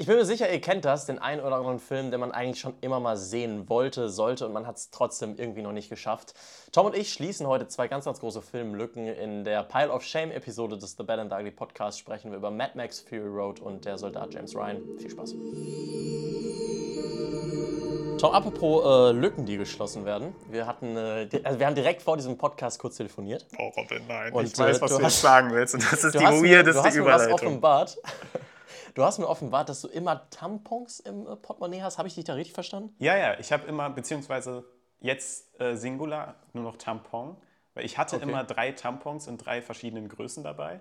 [0.00, 2.60] Ich bin mir sicher, ihr kennt das, den einen oder anderen Film, den man eigentlich
[2.60, 6.34] schon immer mal sehen wollte, sollte und man hat es trotzdem irgendwie noch nicht geschafft.
[6.70, 9.08] Tom und ich schließen heute zwei ganz, ganz große Filmlücken.
[9.08, 12.74] In der Pile of Shame-Episode des The Bad and Ugly Podcasts sprechen wir über Mad
[12.76, 14.80] Max Fury Road und der Soldat James Ryan.
[15.00, 15.34] Viel Spaß.
[18.18, 20.32] Tom, apropos äh, Lücken, die geschlossen werden.
[20.48, 23.46] Wir hatten, äh, also wir haben direkt vor diesem Podcast kurz telefoniert.
[23.58, 24.32] Oh Robin, nein.
[24.32, 25.74] Und, ich weiß, äh, was du jetzt sagen willst.
[25.74, 27.48] Und das ist Du die hast, mir, du weirdeste hast mir was Überleitung.
[27.48, 27.98] offenbart.
[28.98, 31.98] Du hast mir offenbart, dass du immer Tampons im äh, Portemonnaie hast.
[31.98, 32.96] Habe ich dich da richtig verstanden?
[32.98, 34.64] Ja, ja, ich habe immer, beziehungsweise
[34.98, 37.36] jetzt äh, Singular, nur noch Tampon.
[37.74, 38.24] Weil ich hatte Okay.
[38.24, 40.80] immer drei Tampons in drei verschiedenen Größen dabei.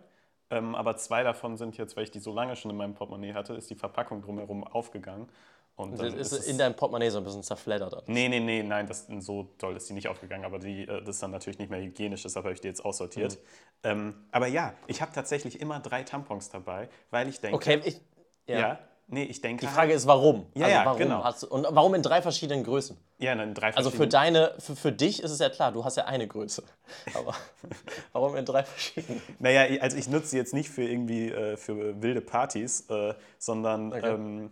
[0.50, 3.36] Ähm, aber zwei davon sind jetzt, weil ich die so lange schon in meinem Portemonnaie
[3.36, 5.30] hatte, ist die Verpackung drumherum aufgegangen.
[5.78, 8.08] Und Das dann ist ist es- in deinem Portemonnaie so ein bisschen zerfleddert.
[8.10, 11.16] Nee, nee, nee, nein, das, so doll ist die nicht aufgegangen, aber die, äh, das
[11.18, 13.34] ist dann natürlich nicht mehr hygienisch, deshalb habe ich die jetzt aussortiert.
[13.36, 13.40] Mhm.
[13.84, 17.56] Ähm, aber ja, ich habe tatsächlich immer drei Tampons dabei, weil ich denke.
[17.56, 18.02] Okay, ich,
[18.48, 18.60] ja.
[18.60, 19.68] Ja, nee, ich denke.
[19.68, 20.48] Die Frage ist, warum?
[20.56, 21.32] Ja, also ja, warum genau.
[21.40, 22.98] du, und warum in drei verschiedenen Größen?
[23.20, 25.86] Ja, in drei Also für verschiedenen- deine, für, für dich ist es ja klar, du
[25.86, 26.64] hast ja eine Größe.
[27.14, 27.36] Aber
[28.14, 29.22] warum in drei verschiedenen?
[29.38, 33.94] Naja, also ich nutze sie jetzt nicht für irgendwie äh, für wilde Partys, äh, sondern
[33.94, 34.10] Okay.
[34.14, 34.50] ähm,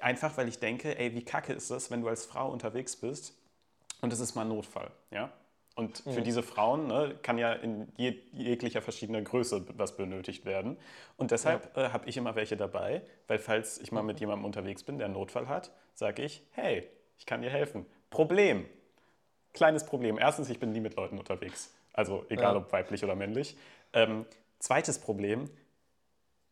[0.00, 3.36] einfach, weil ich denke, ey, wie kacke ist das, wenn du als Frau unterwegs bist
[4.00, 5.32] und es ist mal ein Notfall, ja?
[5.76, 6.24] Und für Mhm.
[6.24, 10.76] diese Frauen ne, kann ja in je, jeglicher verschiedener Größe was benötigt werden.
[11.16, 14.06] Und deshalb äh, habe ich immer welche dabei, weil falls ich mal Mhm.
[14.06, 17.86] mit jemandem unterwegs bin, der einen Notfall hat, sage ich, hey, ich kann dir helfen.
[18.10, 18.66] Problem.
[19.52, 20.16] Kleines Problem.
[20.16, 21.74] Erstens, ich bin nie mit Leuten unterwegs.
[21.92, 22.60] Also egal Ja.
[22.60, 23.56] ob weiblich oder männlich.
[23.92, 24.26] Ähm,
[24.60, 25.50] zweites Problem,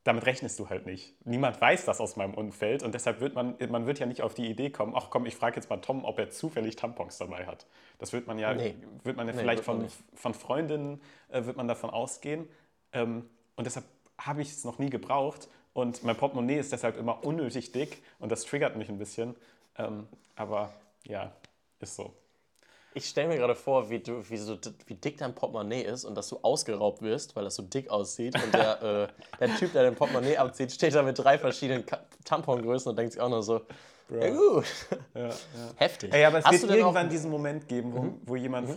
[0.04, 1.14] damit rechnest du halt nicht.
[1.24, 4.34] Niemand weiß das aus meinem Umfeld und deshalb wird man, man wird ja nicht auf
[4.34, 7.46] die Idee kommen, ach komm, ich frage jetzt mal Tom, ob er zufällig Tampons dabei
[7.46, 7.66] hat.
[7.98, 8.74] Das wird man ja, Nee.
[9.04, 9.96] wird man ja Nee, vielleicht von, nicht.
[10.14, 12.48] von Freundinnen, äh, wird man davon ausgehen.
[12.92, 13.86] Ähm, und deshalb
[14.18, 18.32] habe ich es noch nie gebraucht und mein Portemonnaie ist deshalb immer unnötig dick und
[18.32, 19.36] das triggert mich ein bisschen.
[19.78, 20.72] Ähm, aber
[21.06, 21.32] ja,
[21.80, 22.12] ist so.
[22.94, 26.14] Ich stelle mir gerade vor, wie, du, wie, so, wie dick dein Portemonnaie ist und
[26.14, 28.34] dass du ausgeraubt wirst, weil das so dick aussieht.
[28.42, 31.84] Und der, äh, der Typ, der dein Portemonnaie abzieht, steht da mit drei verschiedenen
[32.24, 33.62] Tampongrößen und denkt sich auch nur so,
[34.10, 34.64] ja gut,
[35.14, 35.34] Ja, ja.
[35.76, 36.12] heftig.
[36.12, 38.74] Ey, aber es Hast wird irgendwann diesen Moment geben, wo, wo jemand, äh,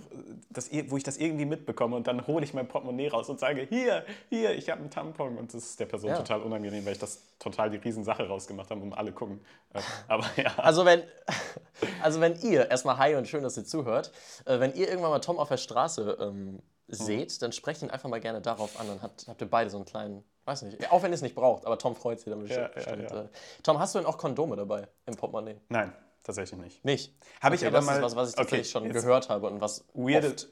[0.49, 3.65] das, wo ich das irgendwie mitbekomme und dann hole ich mein Portemonnaie raus und sage,
[3.69, 5.37] hier, hier, ich habe einen Tampon.
[5.37, 6.17] Und das ist der Person Ja.
[6.17, 9.39] total unangenehm, weil ich das total die Riesensache rausgemacht habe und alle gucken.
[9.73, 10.53] Äh, Aber ja.
[10.57, 11.03] Also wenn,
[12.01, 14.11] also wenn ihr, erstmal hi und schön, dass ihr zuhört,
[14.45, 18.09] äh, wenn ihr irgendwann mal Tom auf der Straße ähm, seht, dann sprecht ihn einfach
[18.09, 21.01] mal gerne darauf an, dann habt, habt ihr beide so einen kleinen, weiß nicht, auch
[21.03, 23.09] wenn ihr es nicht braucht, aber Tom freut sich damit Ja, bestimmt.
[23.09, 23.23] ja, ja.
[23.23, 23.29] Äh,
[23.63, 25.59] Tom, hast du denn auch Kondome dabei im Portemonnaie?
[25.69, 26.85] Nein, tatsächlich nicht.
[26.85, 27.15] Nicht?
[27.41, 29.29] Habe ich Okay, aber das mal- ist was, was ich okay, tatsächlich schon jetzt- gehört
[29.29, 30.47] habe und was Weirde- oft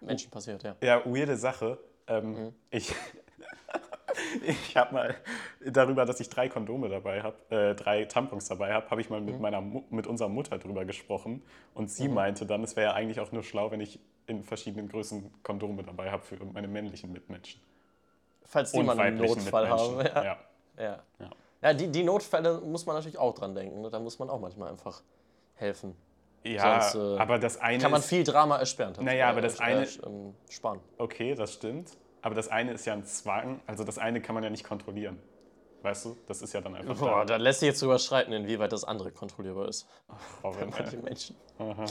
[0.00, 0.76] Menschen passiert, ja.
[0.82, 1.78] Ja, weirde Sache.
[2.06, 2.54] Ähm, Mhm.
[2.70, 2.94] Ich,
[4.42, 5.14] ich habe mal
[5.64, 9.20] darüber, dass ich drei Kondome dabei habe, äh, drei Tampons dabei habe, habe ich mal
[9.20, 9.26] Mhm.
[9.26, 11.42] mit, meiner, Mu- mit unserer Mutter drüber gesprochen.
[11.74, 14.88] Und sie meinte dann, es wäre ja eigentlich auch nur schlau, wenn ich in verschiedenen
[14.88, 17.60] Größen Kondome dabei habe für meine männlichen Mitmenschen.
[18.44, 19.98] Falls die Und mal einen Notfall haben.
[20.00, 20.22] Ja.
[20.24, 20.38] Ja.
[20.78, 20.98] Ja.
[21.18, 21.30] Ja.
[21.62, 23.80] ja, die, die Notfälle muss man natürlich auch dran denken.
[23.80, 23.90] Ne?
[23.90, 25.02] Da muss man auch manchmal einfach
[25.54, 25.96] helfen.
[26.44, 28.94] Ja, Sonst, äh, aber das eine Kann man viel Drama ersparen.
[29.00, 30.80] Naja, aber das eine- ähm, sparen.
[30.98, 31.96] Okay, das stimmt.
[32.22, 33.60] Aber das eine ist ja ein Zwang.
[33.66, 35.18] Also das eine kann man ja nicht kontrollieren.
[35.82, 36.16] Weißt du?
[36.26, 37.24] Das ist ja dann einfach Boah, da.
[37.24, 39.86] da lässt sich jetzt drüber streiten, inwieweit das andere kontrollierbar ist.
[40.42, 41.36] Robin, Manche äh, Menschen.
[41.58, 41.84] aha.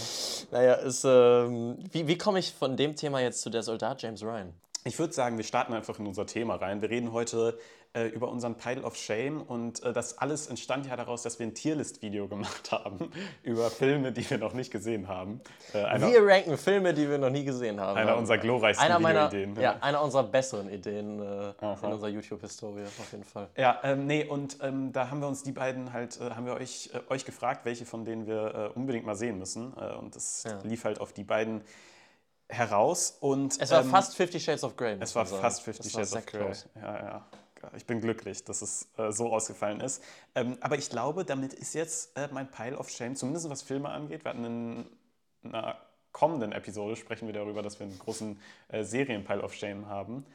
[0.51, 4.23] Naja, ist, ähm, wie, wie komme ich von dem Thema jetzt zu der Soldat James
[4.23, 4.53] Ryan?
[4.83, 6.81] Ich würde sagen, wir starten einfach in unser Thema rein.
[6.81, 7.57] Wir reden heute
[7.93, 11.47] äh, über unseren Pile of Shame und äh, das alles entstand ja daraus, dass wir
[11.47, 13.11] ein Tierlist-Video gemacht haben
[13.43, 15.41] über Filme, die wir noch nicht gesehen haben.
[15.73, 17.97] Äh, einer, Wir ranken Filme, die wir noch nie gesehen haben.
[17.97, 19.61] einer unserer glorreichsten einer meiner, Videoideen.
[19.61, 21.77] ja, einer unserer besseren Ideen äh, Aha.
[21.87, 23.47] in unserer YouTube-Historie, auf jeden Fall.
[23.57, 26.53] Ja, ähm, nee, und ähm, da haben wir uns die beiden halt, äh, haben wir
[26.53, 29.73] euch, euch gefragt, welche von denen wir unbedingt mal sehen müssen.
[29.73, 30.59] Und das Ja.
[30.63, 31.61] lief halt auf die beiden
[32.49, 33.17] heraus.
[33.19, 34.97] Und, Es war ähm, fast Fifty Shades of Grey.
[34.99, 35.41] Es war sagen.
[35.41, 36.25] fast 50 Das war Shades of
[36.73, 36.81] Grey.
[36.81, 37.25] Ja, ja.
[37.75, 40.03] Ich bin glücklich, dass es äh, so ausgefallen ist.
[40.35, 43.89] Ähm, aber ich glaube, damit ist jetzt äh, mein Pile of Shame, zumindest was Filme
[43.89, 44.23] angeht.
[44.25, 44.85] Wir hatten in
[45.43, 45.77] einer
[46.11, 48.39] kommenden Episode sprechen wir darüber, dass wir einen großen
[48.69, 50.25] äh, Serien-Pile of Shame haben.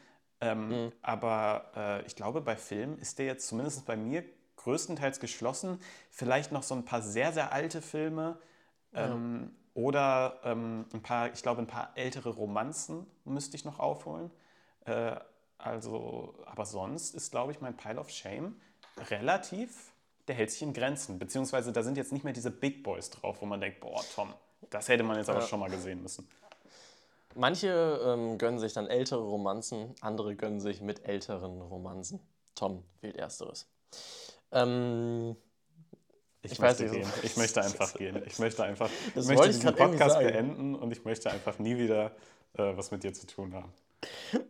[0.41, 0.93] Ähm, Mhm.
[1.03, 4.25] Aber äh, ich glaube, bei Filmen ist der jetzt zumindest bei mir
[4.57, 5.81] größtenteils geschlossen.
[6.11, 8.39] Vielleicht noch so ein paar sehr, sehr alte Filme.
[8.95, 14.31] Ähm, Oder ähm, ein paar, ich glaube, ein paar ältere Romanzen müsste ich noch aufholen.
[14.85, 15.17] Äh,
[15.62, 18.61] also, aber sonst ist, glaube ich, mein Pile of Shame
[19.11, 19.93] relativ,
[20.29, 21.19] der hält sich in Grenzen.
[21.19, 24.32] Beziehungsweise da sind jetzt nicht mehr diese Big Boys drauf, wo man denkt, boah, Tom,
[24.70, 25.47] das hätte man jetzt aber Ja.
[25.47, 26.29] schon mal gesehen müssen.
[27.35, 32.20] Manche ähm, gönnen sich dann ältere Romanzen, andere gönnen sich mit älteren Romanzen.
[32.55, 33.67] Tom wählt ersteres.
[34.50, 35.35] Ähm,
[36.43, 37.12] Ich, Ich möchte weiß nicht, gehen.
[37.23, 38.23] Ich möchte einfach gehen.
[38.26, 42.06] Ich möchte einfach Das möchte ich diesen Podcast beenden und ich möchte einfach nie wieder
[42.55, 43.73] äh, was mit dir zu tun haben.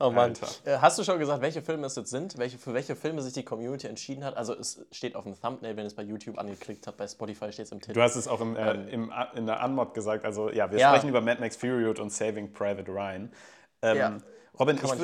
[0.00, 0.30] Oh Mann.
[0.30, 0.46] Alter.
[0.64, 2.38] Äh, Hast du schon gesagt, welche Filme es jetzt sind?
[2.38, 4.36] Welche, für welche Filme sich die Community entschieden hat?
[4.36, 6.96] Also es steht auf dem Thumbnail, wenn ihr es bei YouTube angeklickt habt.
[6.96, 7.94] Bei Spotify steht es im Titel.
[7.94, 10.24] Du hast es auch im, äh, im, A- in der Unmod gesagt.
[10.24, 10.90] Also ja, wir Ja.
[10.90, 13.32] sprechen über Mad Max Fury Road und Saving Private Ryan.
[13.82, 14.18] Ähm, Ja.
[14.60, 14.98] Robin, Kann ich würde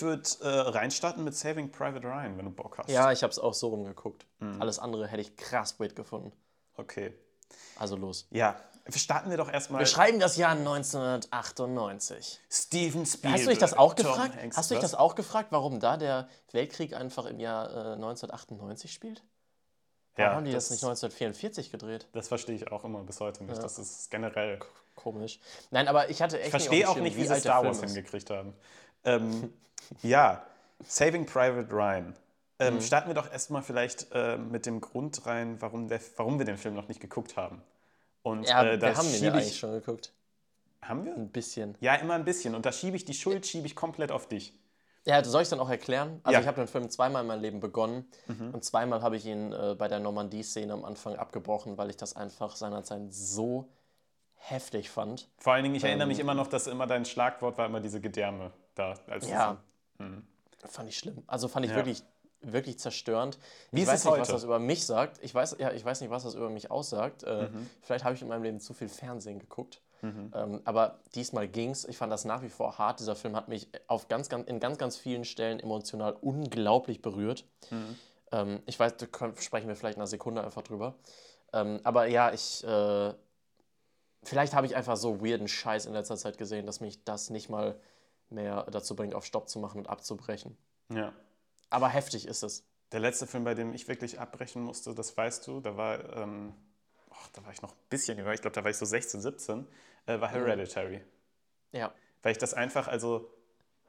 [0.00, 2.88] würd, äh, reinstarten mit Saving Private Ryan, wenn du Bock hast.
[2.88, 4.26] Ja, ich habe es auch so rumgeguckt.
[4.38, 4.62] Mhm.
[4.62, 6.30] Alles andere hätte ich krass weird gefunden.
[6.76, 7.12] Okay.
[7.80, 8.28] Also los.
[8.30, 8.54] Ja,
[8.88, 9.80] starten wir doch erstmal.
[9.80, 12.40] Wir schreiben das Jahr 1998.
[12.50, 13.34] Steven Spielberg.
[13.34, 14.36] Hast du dich das auch gefragt?
[14.40, 14.56] Hanks.
[14.56, 18.92] Hast du dich das auch gefragt, warum da der Weltkrieg einfach im Jahr äh, 1998
[18.92, 19.22] spielt?
[20.16, 22.08] Warum Ja, haben die das, das- nicht 1944 gedreht?
[22.12, 23.62] Das verstehe ich auch immer bis heute nicht.
[23.62, 24.58] Das ist generell.
[24.94, 25.40] Komisch.
[25.70, 28.28] Nein, aber ich hatte echt Ich verstehe auch nicht, Schirm, wie sie Star Wars hingekriegt
[28.30, 28.54] haben.
[29.04, 29.52] Ähm,
[30.02, 30.42] ja,
[30.86, 32.14] Saving Private Ryan.
[32.58, 32.80] Ähm, Mhm.
[32.82, 36.58] Starten wir doch erstmal vielleicht äh, mit dem Grund rein, warum, der, warum wir den
[36.58, 37.62] Film noch nicht geguckt haben.
[38.22, 39.58] Und Ja, äh, da wir haben den ja eigentlich ich.
[39.58, 40.12] schon geguckt.
[40.82, 41.14] Haben wir?
[41.14, 41.76] Ein bisschen.
[41.80, 42.54] Ja, immer ein bisschen.
[42.54, 44.54] Und da schiebe ich die Schuld, schiebe ich komplett auf dich.
[45.06, 46.20] Ja, soll ich dann auch erklären?
[46.22, 46.38] Also Ja.
[46.38, 46.42] Mhm.
[46.42, 48.04] ich habe den Film zweimal in meinem Leben begonnen
[48.52, 52.16] und zweimal habe ich ihn äh, bei der Normandie-Szene am Anfang abgebrochen, weil ich das
[52.16, 53.68] einfach seinerzeit so
[54.36, 55.28] heftig fand.
[55.38, 56.24] Vor allen Dingen, ich erinnere mich Ähm.
[56.26, 58.94] immer noch, dass immer dein Schlagwort war immer diese Gedärme da.
[59.26, 59.56] Ja.
[59.98, 60.04] so-
[60.68, 61.22] Fand ich schlimm.
[61.26, 61.76] Also fand ich Ja.
[61.78, 62.02] wirklich,
[62.42, 63.38] wirklich zerstörend.
[63.70, 64.22] Wie ich weiß es nicht, heute?
[64.22, 65.18] was das über mich sagt.
[65.22, 67.22] Ich weiß, ja, ich weiß nicht, was das über mich aussagt.
[67.22, 67.68] Äh, Mhm.
[67.82, 69.80] Vielleicht habe ich in meinem Leben zu viel Fernsehen geguckt.
[70.02, 71.84] Ähm, aber diesmal ging's.
[71.84, 73.00] Ich fand das nach wie vor hart.
[73.00, 77.44] Dieser Film hat mich auf ganz, ganz, in ganz, ganz vielen Stellen emotional unglaublich berührt.
[77.70, 77.98] Mhm.
[78.32, 80.94] Ähm, ich weiß, da können, sprechen wir vielleicht in einer Sekunde einfach drüber.
[81.52, 82.64] Ähm, aber ja, ich.
[82.64, 83.12] Äh,
[84.22, 87.50] vielleicht habe ich einfach so weirden Scheiß in letzter Zeit gesehen, dass mich das nicht
[87.50, 87.78] mal
[88.30, 90.56] mehr dazu bringt, auf Stopp zu machen und abzubrechen.
[90.92, 91.12] Ja.
[91.70, 92.64] Aber heftig ist es.
[92.92, 96.52] Der letzte Film, bei dem ich wirklich abbrechen musste, das weißt du, da war, ähm,
[97.10, 99.20] ach, da war ich noch ein bisschen jünger, ich glaube, da war ich so 16,
[99.20, 99.66] 17,
[100.06, 101.00] äh, war Hereditary.
[101.72, 101.92] Ja.
[102.22, 103.32] Weil ich das einfach, also,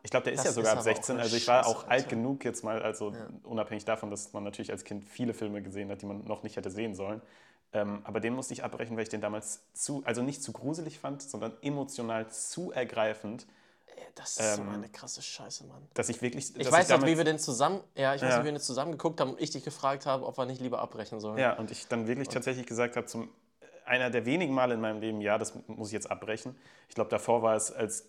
[0.03, 1.47] ich glaube, der ist Das ja sogar ist ab aber auch 16, eine also ich
[1.47, 2.09] war auch alt Alter.
[2.09, 3.13] genug jetzt mal, also
[3.43, 6.55] unabhängig davon, dass man natürlich als Kind viele Filme gesehen hat, die man noch nicht
[6.57, 7.21] hätte sehen sollen.
[7.73, 10.99] Ähm, aber den musste ich abbrechen, weil ich den damals zu, also nicht zu gruselig
[10.99, 13.47] fand, sondern emotional zu ergreifend,
[14.15, 15.87] Das ist so Ähm, eine krasse Scheiße, Mann.
[15.93, 16.55] dass ich wirklich.
[16.57, 18.35] Ich weiß noch, damals- wie wir den zusammen, ja, ich weiß Ja.
[18.37, 20.61] noch, wie wir den zusammen geguckt haben und ich dich gefragt habe, ob wir nicht
[20.61, 21.37] lieber abbrechen sollen.
[21.37, 23.29] Ja, und ich dann wirklich tatsächlich gesagt habe, zum
[23.85, 26.55] einer der wenigen Male in meinem Leben, ja, das muss ich jetzt abbrechen.
[26.87, 28.07] Ich glaube, davor war es als,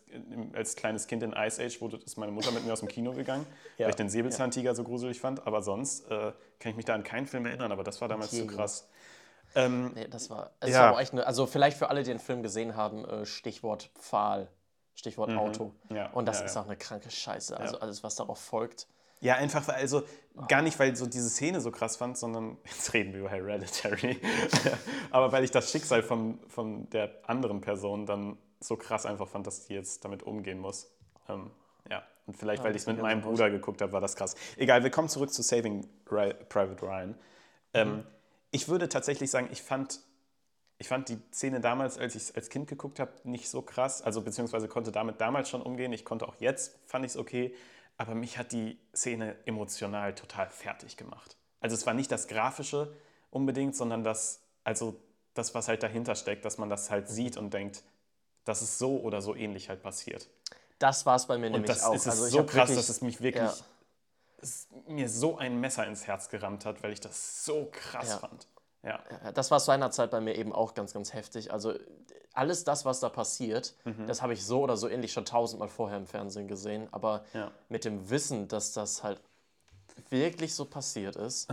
[0.52, 3.12] als kleines Kind in Ice Age, wurde ist meine Mutter mit mir aus dem Kino
[3.12, 3.46] gegangen,
[3.78, 3.84] Ja.
[3.86, 5.44] weil ich den Säbelzahntiger so gruselig fand.
[5.46, 8.30] Aber sonst äh, kann ich mich da an keinen Film erinnern, aber das war damals
[8.30, 8.54] zu Jäger.
[8.54, 8.88] krass.
[9.54, 10.82] Ähm, Nee, das war, es Ja.
[10.82, 13.90] war auch echt eine, also vielleicht für alle, die den Film gesehen haben, äh, Stichwort
[13.98, 14.48] Pfahl,
[14.94, 15.72] Stichwort Auto.
[15.88, 15.96] Mhm.
[15.96, 16.62] Ja, Und das ja, ist ja.
[16.62, 17.56] auch eine kranke Scheiße.
[17.56, 18.86] Also alles, was darauf folgt.
[19.20, 20.02] ja, einfach, weil- also
[20.48, 23.30] gar nicht, weil ich so diese Szene so krass fand, sondern jetzt reden wir über
[23.30, 24.20] Hereditary.
[25.10, 29.46] aber weil ich das Schicksal von, von der anderen Person dann so krass einfach fand,
[29.46, 30.90] dass die jetzt damit umgehen muss.
[31.28, 31.50] Ähm,
[31.90, 34.36] ja, und vielleicht, weil ich es mit ja, meinem Bruder geguckt habe, war das krass.
[34.56, 37.14] Egal, wir kommen zurück zu Saving Ri Private Ryan.
[37.74, 38.04] Ähm,
[38.52, 40.00] ich würde tatsächlich sagen, ich fand,
[40.82, 44.02] ich fand die Szene damals, als ich es als Kind geguckt habe, nicht so krass.
[44.02, 45.92] Also beziehungsweise konnte damit damals schon umgehen.
[45.92, 47.54] Ich konnte auch jetzt, fand ich es okay.
[47.98, 51.36] Aber mich hat die Szene emotional total fertig gemacht.
[51.60, 52.96] Also es war nicht das Grafische
[53.30, 54.96] unbedingt, sondern das, also
[55.34, 57.84] das, was halt dahinter steckt, dass man das halt sieht und denkt,
[58.44, 60.28] dass es so oder so ähnlich halt passiert.
[60.80, 61.94] Das war es bei mir Und nämlich das auch.
[61.94, 63.54] ist es also so krass, wirklich, dass es mich wirklich Ja.
[64.38, 68.18] es mir so ein Messer ins Herz gerammt hat, weil ich das so krass Ja.
[68.18, 68.48] fand.
[68.82, 69.00] Ja.
[69.24, 71.52] Ja, Das war seinerzeit bei mir eben auch ganz, ganz heftig.
[71.52, 71.74] Also
[72.34, 74.06] alles das, was da passiert, Mhm.
[74.06, 76.88] das habe ich so oder so ähnlich schon tausendmal vorher im Fernsehen gesehen.
[76.92, 77.52] Aber Ja.
[77.68, 79.20] mit dem Wissen, dass das halt
[80.10, 81.48] wirklich so passiert ist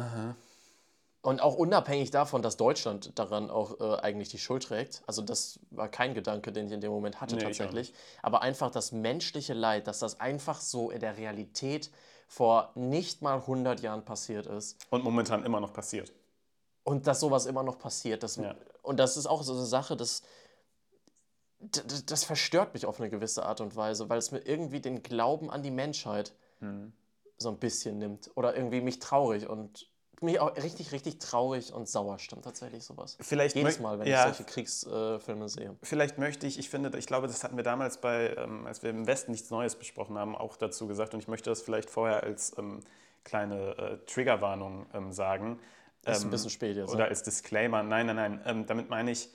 [1.22, 5.04] und auch unabhängig davon, dass Deutschland daran auch äh, eigentlich die Schuld trägt.
[5.06, 7.94] Also das war kein Gedanke, den ich in dem Moment hatte Nee, tatsächlich.
[8.22, 11.92] Aber einfach das menschliche Leid, dass das einfach so in der Realität
[12.28, 14.78] vor nicht mal 100 Jahren passiert ist.
[14.92, 16.14] Und momentan immer noch passiert.
[16.84, 18.24] Und dass sowas immer noch passiert.
[18.24, 18.56] Das, Ja.
[18.82, 20.24] Und das ist auch so eine Sache, das,
[21.60, 24.80] d- d- das verstört mich auf eine gewisse Art und Weise, weil es mir irgendwie
[24.80, 26.94] den Glauben an die Menschheit Mhm.
[27.38, 28.32] so ein bisschen nimmt.
[28.36, 29.88] Oder irgendwie mich traurig und
[30.22, 33.18] mich auch richtig, richtig traurig und sauer stimmt tatsächlich sowas.
[33.22, 35.78] Vielleicht Jedes Mal, wenn ja, ich solche Kriegsfilme sehe.
[35.84, 38.90] Vielleicht möchte ich, ich finde, ich glaube, das hatten wir damals bei, ähm, als wir
[38.90, 41.14] im Westen nichts Neues besprochen haben, auch dazu gesagt.
[41.14, 42.82] Und ich möchte das vielleicht vorher als ähm,
[43.24, 45.60] kleine äh, Triggerwarnung ähm, sagen.
[46.06, 46.90] Ist ein Ähm, bisschen spät jetzt.
[46.92, 47.84] Oder als Disclaimer.
[47.84, 48.42] Nein, nein, nein.
[48.46, 49.30] Ähm, damit meine ich,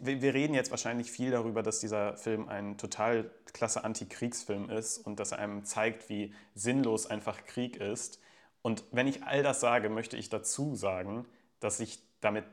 [0.00, 5.20] wir reden jetzt wahrscheinlich viel darüber, dass dieser Film ein total klasse Antikriegsfilm ist und
[5.20, 8.20] dass er einem zeigt, wie sinnlos einfach Krieg ist.
[8.62, 11.26] Und wenn ich all das sage, möchte ich dazu sagen,
[11.60, 12.44] dass ich damit,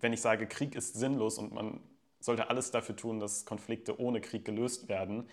[0.00, 1.80] wenn ich sage, Krieg ist sinnlos und man
[2.20, 5.28] sollte alles dafür tun, dass Konflikte ohne Krieg gelöst werden,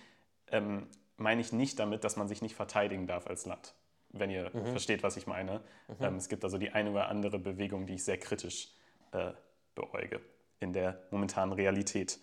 [0.48, 0.88] ähm,
[1.18, 3.76] meine ich nicht damit, dass man sich nicht verteidigen darf als Land,
[4.20, 4.66] wenn ihr mhm.
[4.68, 5.62] versteht, was ich meine.
[5.88, 6.04] Mhm.
[6.04, 8.70] Ähm, es gibt also die eine oder andere Bewegung, die ich sehr kritisch
[9.12, 9.32] äh,
[9.76, 10.22] beäuge
[10.60, 12.20] in der momentanen Realität.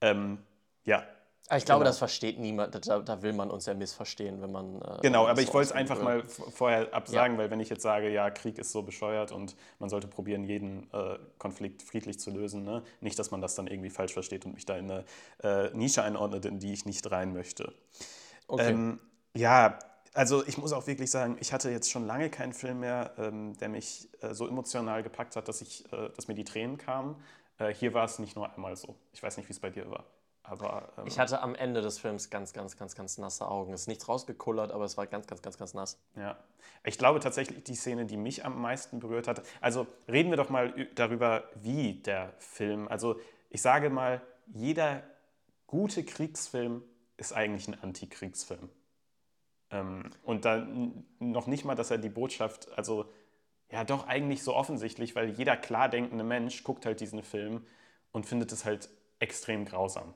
[0.00, 0.38] Ähm,
[0.84, 1.04] ja,
[1.56, 1.90] ich glaube, genau.
[1.90, 2.74] das versteht niemand.
[2.86, 4.82] Da, da, will man uns ja missverstehen, wenn man.
[4.82, 6.04] Äh, genau, aber ich wollte es einfach will.
[6.04, 7.42] mal vorher absagen, ja.
[7.42, 10.92] weil wenn ich jetzt sage, ja, Krieg ist so bescheuert und man sollte probieren, jeden
[10.92, 12.82] äh, Konflikt friedlich zu lösen, ne?
[13.00, 15.04] nicht, dass man das dann irgendwie falsch versteht und mich da in eine
[15.42, 17.72] äh, Nische einordnet, in die ich nicht rein möchte.
[18.46, 18.70] Okay.
[18.70, 19.00] Ähm,
[19.34, 19.78] ja,
[20.18, 23.56] also ich muss auch wirklich sagen, ich hatte jetzt schon lange keinen Film mehr, ähm,
[23.58, 27.14] der mich äh, so emotional gepackt hat, dass, ich, äh, dass mir die Tränen kamen.
[27.58, 28.96] Äh, hier war es nicht nur einmal so.
[29.12, 30.06] Ich weiß nicht, wie es bei dir war.
[30.42, 33.72] Aber, ähm, ich hatte am Ende des Films ganz, ganz, ganz, ganz nasse Augen.
[33.72, 36.00] Es ist nichts rausgekullert, aber es war ganz, ganz, ganz, ganz nass.
[36.16, 36.36] Ja.
[36.82, 39.42] Ich glaube tatsächlich, die Szene, die mich am meisten berührt hat.
[39.60, 42.88] Also reden wir doch mal darüber, wie der Film.
[42.88, 43.20] Also
[43.50, 45.04] ich sage mal, jeder
[45.68, 46.82] gute Kriegsfilm
[47.18, 48.68] ist eigentlich ein Antikriegsfilm.
[49.70, 53.06] Ähm, und dann noch nicht mal, dass er die Botschaft, also
[53.70, 57.66] ja, doch eigentlich so offensichtlich, weil jeder klar denkende Mensch guckt halt diesen Film
[58.12, 60.14] und findet es halt extrem grausam.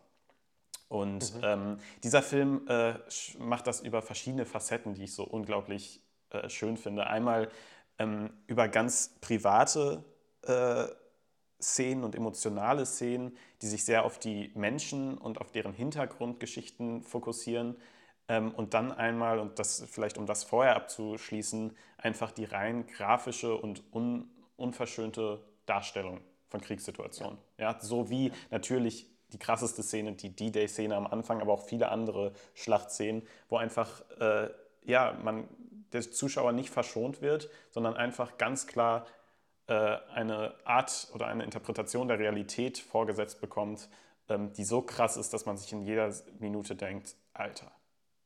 [0.89, 1.41] Und mhm.
[1.43, 2.95] ähm, dieser Film äh,
[3.39, 7.07] macht das über verschiedene Facetten, die ich so unglaublich äh, schön finde.
[7.07, 7.51] Einmal
[7.99, 10.05] ähm, über ganz private
[10.43, 10.85] äh,
[11.63, 17.77] Szenen und emotionale Szenen, die sich sehr auf die Menschen und auf deren Hintergrundgeschichten fokussieren.
[18.33, 23.55] Ähm, und dann einmal, und das vielleicht um das vorher abzuschließen, einfach die rein grafische
[23.55, 27.39] und un unverschönte Darstellung von Kriegssituationen.
[27.59, 27.73] Ja.
[27.73, 32.33] ja so wie natürlich die krasseste Szene, die D-Day-Szene am Anfang, aber auch viele andere
[32.55, 34.49] Schlachtszenen, wo einfach äh,
[34.85, 35.49] ja, man,
[35.93, 39.07] der Zuschauer nicht verschont wird, sondern einfach ganz klar
[39.67, 39.75] äh,
[40.15, 43.89] eine Art oder eine Interpretation der Realität vorgesetzt bekommt,
[44.29, 47.73] ähm, die so krass ist, dass man sich in jeder Minute denkt, Alter,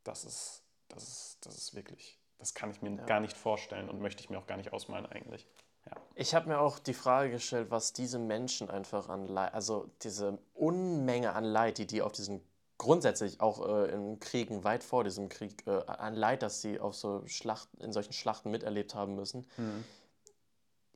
[0.07, 3.05] das ist, das ist, das ist wirklich, das kann ich mir ja.
[3.05, 5.47] gar nicht vorstellen und möchte ich mir auch gar nicht ausmalen eigentlich.
[5.87, 5.93] Ja.
[6.15, 10.39] Ich habe mir auch die Frage gestellt, was diese Menschen einfach an Leid, also diese
[10.55, 12.43] Unmenge an Leid, die die auf diesen
[12.79, 16.95] grundsätzlich auch äh, in Kriegen weit vor diesem Krieg äh, an Leid, dass sie auf
[16.95, 19.49] so Schlachten, in solchen Schlachten miterlebt haben müssen.
[19.57, 19.85] Mhm.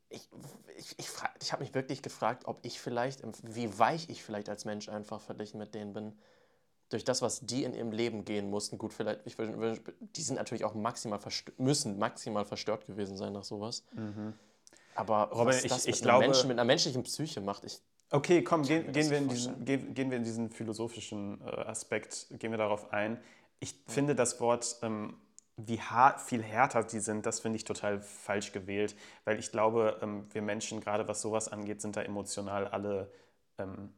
[0.08, 0.28] Ich,
[0.76, 1.08] ich, ich,
[1.40, 5.20] ich habe mich wirklich gefragt, ob ich vielleicht, wie weich ich vielleicht als Mensch einfach
[5.20, 6.18] verglichen mit denen bin.
[6.90, 10.64] Durch das, was die in ihrem Leben gehen mussten, gut, vielleicht, ich, die sind natürlich
[10.64, 11.20] auch maximal
[11.56, 13.84] müssen maximal verstört gewesen sein nach sowas.
[13.94, 14.34] Mhm.
[14.94, 17.80] Aber Robin, was ich, das ich mit, glaube, Menschen, mit einer menschlichen Psyche macht, ich.
[18.10, 22.26] Okay, komm, gehen, gehen, wir in diesen, gehen, gehen, wir in diesen philosophischen äh, Aspekt,
[22.38, 23.18] gehen wir darauf ein.
[23.60, 23.78] Ich ja.
[23.86, 25.16] finde das Wort, ähm,
[25.56, 29.98] wie hart, viel härter die sind, das finde ich total falsch gewählt, weil ich glaube,
[30.02, 33.12] ähm, wir Menschen, gerade was sowas angeht, sind da emotional alle,
[33.58, 33.92] ähm,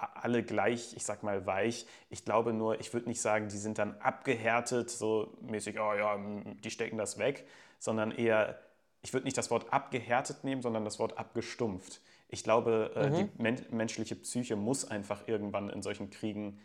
[0.00, 1.86] alle gleich, ich sag mal, weich.
[2.08, 6.18] Ich glaube nur, ich würde nicht sagen, die sind dann abgehärtet, so mäßig, oh ja,
[6.64, 7.46] die stecken das weg,
[7.78, 8.58] sondern eher
[9.02, 12.00] ich würde nicht das Wort abgehärtet nehmen, sondern das Wort abgestumpft.
[12.28, 13.14] Ich glaube, äh, mhm.
[13.14, 16.60] die men menschliche Psyche muss einfach irgendwann in solchen Kriegen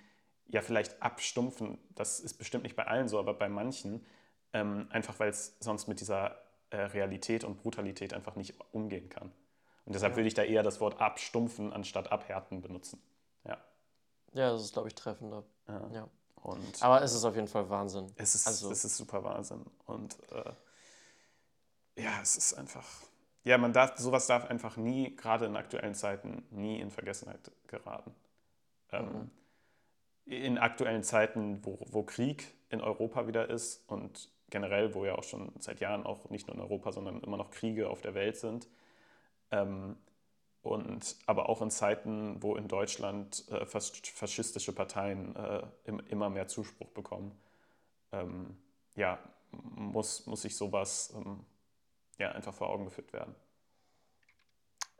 [0.48, 1.78] ja vielleicht abstumpfen.
[1.96, 4.06] Das ist bestimmt nicht bei allen so, aber bei manchen.
[4.54, 6.38] Ähm, einfach weil es sonst mit dieser
[6.70, 9.32] äh, Realität und Brutalität einfach nicht umgehen kann.
[9.86, 10.18] Und deshalb ja.
[10.18, 13.02] würde ich da eher das Wort abstumpfen anstatt abhärten benutzen.
[14.36, 15.44] Ja, das ist, glaube ich, treffender.
[15.68, 15.90] Ja.
[15.92, 16.10] ja.
[16.36, 18.12] Und, aber es ist auf jeden Fall Wahnsinn.
[18.18, 19.66] Es ist, also, es ist super Wahnsinn.
[19.86, 20.52] Und äh,
[22.04, 22.86] ja, es ist einfach,
[23.44, 28.14] ja, man darf, sowas darf einfach nie, gerade in aktuellen Zeiten, nie in Vergessenheit geraten.
[28.92, 29.32] Ähm, mhm.
[30.26, 35.24] in aktuellen Zeiten, wo, wo Krieg in Europa wieder ist und generell, wo ja auch
[35.24, 38.38] schon seit Jahren auch nicht nur in Europa, sondern immer noch Kriege auf der Welt
[38.38, 38.68] sind.
[39.50, 39.98] Ähm,
[40.66, 46.48] und aber auch in Zeiten, wo in Deutschland äh, faschistische Parteien äh, im, immer mehr
[46.48, 47.40] Zuspruch bekommen,
[48.12, 48.58] ähm,
[48.96, 49.20] ja,
[49.52, 51.46] muss, muss sich sowas ähm,
[52.18, 53.36] ja, einfach vor Augen geführt werden.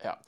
[0.04, 0.20] Ja.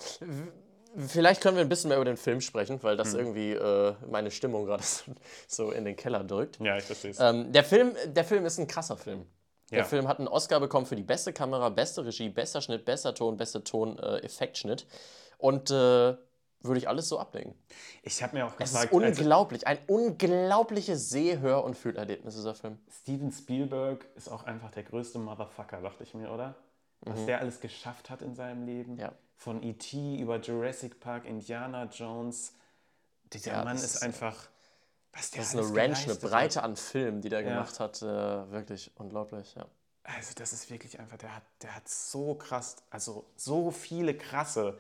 [1.07, 3.19] Vielleicht können wir ein bisschen mehr über den Film sprechen, weil das hm.
[3.19, 4.83] irgendwie äh, meine Stimmung gerade
[5.47, 6.59] so in den Keller drückt.
[6.59, 7.19] Ja, ich verstehe es.
[7.19, 9.25] Ähm, der, Film, der Film ist ein krasser Film.
[9.69, 9.83] Der ja.
[9.83, 13.35] Film hat einen Oscar bekommen für die beste Kamera, beste Regie, bester Schnitt, bester Ton,
[13.35, 14.83] bester Ton-Effektschnitt.
[14.83, 14.85] Äh,
[15.37, 15.73] Und äh,
[16.61, 17.53] würde ich alles so ablegen.
[18.01, 18.93] Ich habe mir auch es gefragt.
[18.93, 22.79] Es ist unglaublich, ein unglaubliches Seh-, Hör- und Fühlerlebnis, dieser Film.
[23.01, 26.55] Steven Spielberg ist auch einfach der größte Motherfucker, dachte ich mir, oder?
[27.01, 27.27] was mhm.
[27.27, 28.97] der alles geschafft hat in seinem Leben.
[28.97, 29.13] Ja.
[29.35, 30.17] Von E.T.
[30.17, 32.53] über Jurassic Park, Indiana Jones.
[33.31, 34.35] Dieser ja, Mann ist, ist einfach.
[35.13, 36.65] Was der das ist eine Ranch, eine Breite hat.
[36.65, 37.49] an Filmen, die der ja.
[37.49, 38.01] gemacht hat.
[38.01, 38.05] Äh,
[38.51, 39.65] wirklich unglaublich, ja.
[40.03, 44.77] also das ist wirklich einfach, der hat, der hat so krass, also so viele krasse,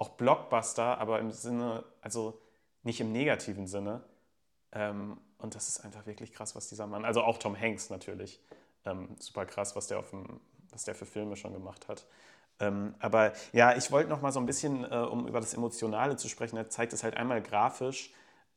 [0.00, 2.40] auch Blockbuster, aber im Sinne, also
[2.82, 4.02] nicht im negativen Sinne.
[4.72, 8.40] Ähm, und das ist einfach wirklich krass, was dieser Mann, also auch Tom Hanks natürlich,
[8.86, 10.40] ähm, super krass, was der, auf dem,
[10.70, 12.06] was der für Filme schon gemacht hat.
[12.60, 16.16] Ähm, aber ja, ich wollte noch mal so ein bisschen, äh, um über das Emotionale
[16.16, 18.10] zu sprechen, er zeigt es halt einmal grafisch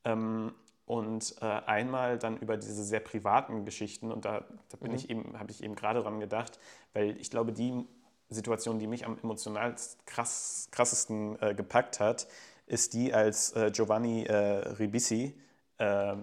[0.06, 0.54] ähm,
[0.86, 4.14] und äh, einmal dann über diese sehr privaten Geschichten.
[4.14, 4.98] Und da, da bin mhm.
[4.98, 6.58] ich eben, habe ich eben gerade dran gedacht,
[6.94, 7.86] weil ich glaube, die
[8.30, 9.76] Situation, die mich am emotional
[10.06, 12.28] krass, krassesten äh, gepackt hat,
[12.66, 14.36] ist die, als äh, Giovanni äh,
[14.80, 15.40] Ribisi
[15.78, 16.16] äh,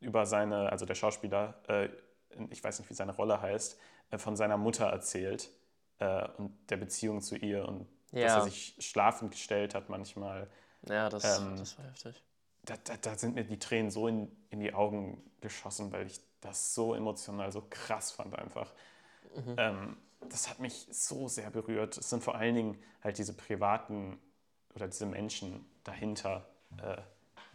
[0.00, 1.88] über seine, also der Schauspieler, äh,
[2.50, 3.78] ich weiß nicht, wie seine Rolle heißt,
[4.18, 5.50] von seiner Mutter erzählt
[6.36, 8.26] und der Beziehung zu ihr und ja.
[8.26, 10.48] dass er sich schlafend gestellt hat manchmal.
[10.86, 12.22] Ja, das, ähm, das war heftig
[12.66, 16.20] da, da, da, sind mir die Tränen so in, in die Augen geschossen, weil ich
[16.40, 18.72] das so emotional, so krass fand einfach.
[19.34, 19.54] Mhm.
[19.56, 19.96] Ähm,
[20.32, 21.98] das hat mich so sehr berührt.
[21.98, 24.18] Es sind vor allen Dingen halt diese privaten
[24.74, 26.48] oder diese Menschen dahinter,
[26.82, 26.96] äh,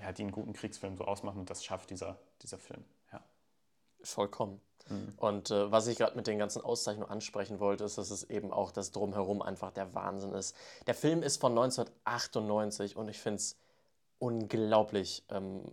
[0.01, 2.83] ja, die einen guten Kriegsfilm so ausmachen und das schafft dieser, dieser Film.
[3.11, 3.21] Ja.
[4.03, 4.59] Vollkommen.
[4.89, 5.13] Mhm.
[5.17, 8.51] Und äh, was ich gerade mit den ganzen Auszeichnungen ansprechen wollte, ist, dass es eben
[8.51, 10.55] auch das Drumherum einfach der Wahnsinn ist.
[10.87, 13.57] Der Film ist von 1998 und ich finde es
[14.19, 15.63] unglaublich, ähm,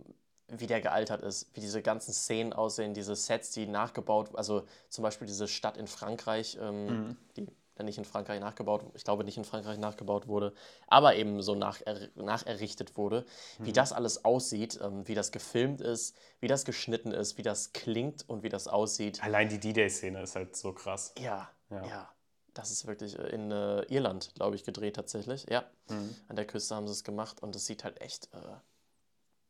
[0.57, 5.03] wie der gealtert ist, wie diese ganzen Szenen aussehen, diese Sets, die nachgebaut, also zum
[5.03, 7.17] Beispiel diese Stadt in Frankreich, ähm, mhm.
[7.37, 7.47] die
[7.79, 10.53] dann nicht in Frankreich nachgebaut, ich glaube nicht in Frankreich nachgebaut wurde,
[10.87, 11.79] aber eben so nach,
[12.15, 13.25] nacherrichtet wurde,
[13.57, 13.65] mhm.
[13.65, 17.71] wie das alles aussieht, ähm, wie das gefilmt ist, wie das geschnitten ist, wie das
[17.71, 19.23] klingt und wie das aussieht.
[19.23, 21.13] Allein die D-Day-Szene ist halt so krass.
[21.17, 21.85] Ja, ja.
[21.85, 22.09] ja.
[22.53, 25.45] Das ist wirklich äh, in äh, Irland, glaube ich, gedreht tatsächlich.
[25.49, 26.15] Ja, mhm.
[26.27, 28.27] an der Küste haben sie es gemacht und es sieht halt echt.
[28.33, 28.37] Äh,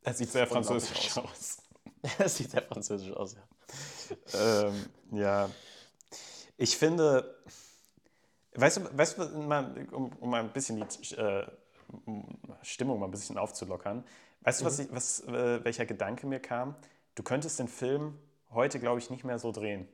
[0.04, 1.58] es sieht sehr französisch aus.
[2.18, 4.68] es sieht sehr französisch aus, ja.
[4.68, 5.50] ähm, ja.
[6.58, 7.42] Ich finde,
[8.54, 11.46] weißt du, weißt du um, um mal ein bisschen die äh,
[12.62, 14.04] Stimmung mal ein bisschen aufzulockern,
[14.42, 14.86] weißt du, was, mhm.
[14.86, 16.76] ich, was äh, welcher Gedanke mir kam?
[17.16, 18.18] Du könntest den Film
[18.52, 19.88] heute, glaube ich, nicht mehr so drehen.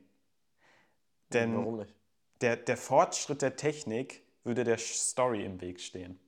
[1.32, 1.94] Denn Warum nicht?
[2.40, 6.18] der, der Fortschritt der Technik würde der Story im Weg stehen.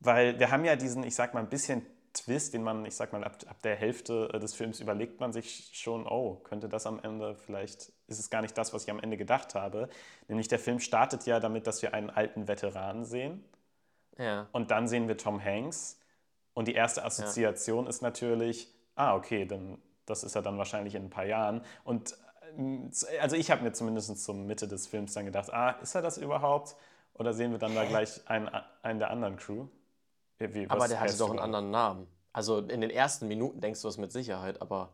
[0.00, 3.12] Weil wir haben ja diesen, ich sag mal, ein bisschen Twist, den man, ich sag
[3.12, 6.86] mal, ab, ab der Hälfte äh, des Films überlegt man sich schon, oh, könnte das
[6.86, 9.88] am Ende, vielleicht ist es gar nicht das, was ich am Ende gedacht habe.
[10.26, 13.44] Nämlich der Film startet ja damit, dass wir einen alten Veteranen sehen.
[14.18, 14.48] Ja.
[14.52, 16.00] Und dann sehen wir Tom Hanks.
[16.52, 17.90] Und die erste Assoziation ja.
[17.90, 21.62] ist natürlich, ah, okay, dann, das ist er dann wahrscheinlich in ein paar Jahren.
[21.84, 22.16] Und
[23.20, 26.18] also ich habe mir zumindest zur Mitte des Films dann gedacht, ah, ist er das
[26.18, 26.76] überhaupt?
[27.14, 28.50] Oder sehen wir dann da gleich einen,
[28.82, 29.68] einen der anderen Crew?
[30.40, 32.06] Wie, aber der hatte doch einen anderen Namen.
[32.32, 34.92] Also in den ersten Minuten denkst du es mit Sicherheit, aber.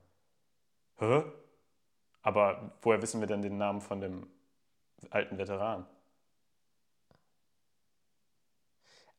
[0.96, 1.22] Hä?
[2.22, 4.26] Aber woher wissen wir denn den Namen von dem
[5.10, 5.86] alten Veteran?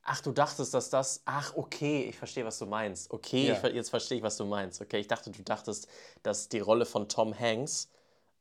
[0.01, 1.21] Ach, du dachtest, dass das.
[1.25, 3.11] Ach, okay, ich verstehe, was du meinst.
[3.11, 3.53] Okay, ja.
[3.65, 4.81] ich, jetzt verstehe ich, was du meinst.
[4.81, 5.87] Okay, ich dachte, du dachtest,
[6.23, 7.89] dass die Rolle von Tom Hanks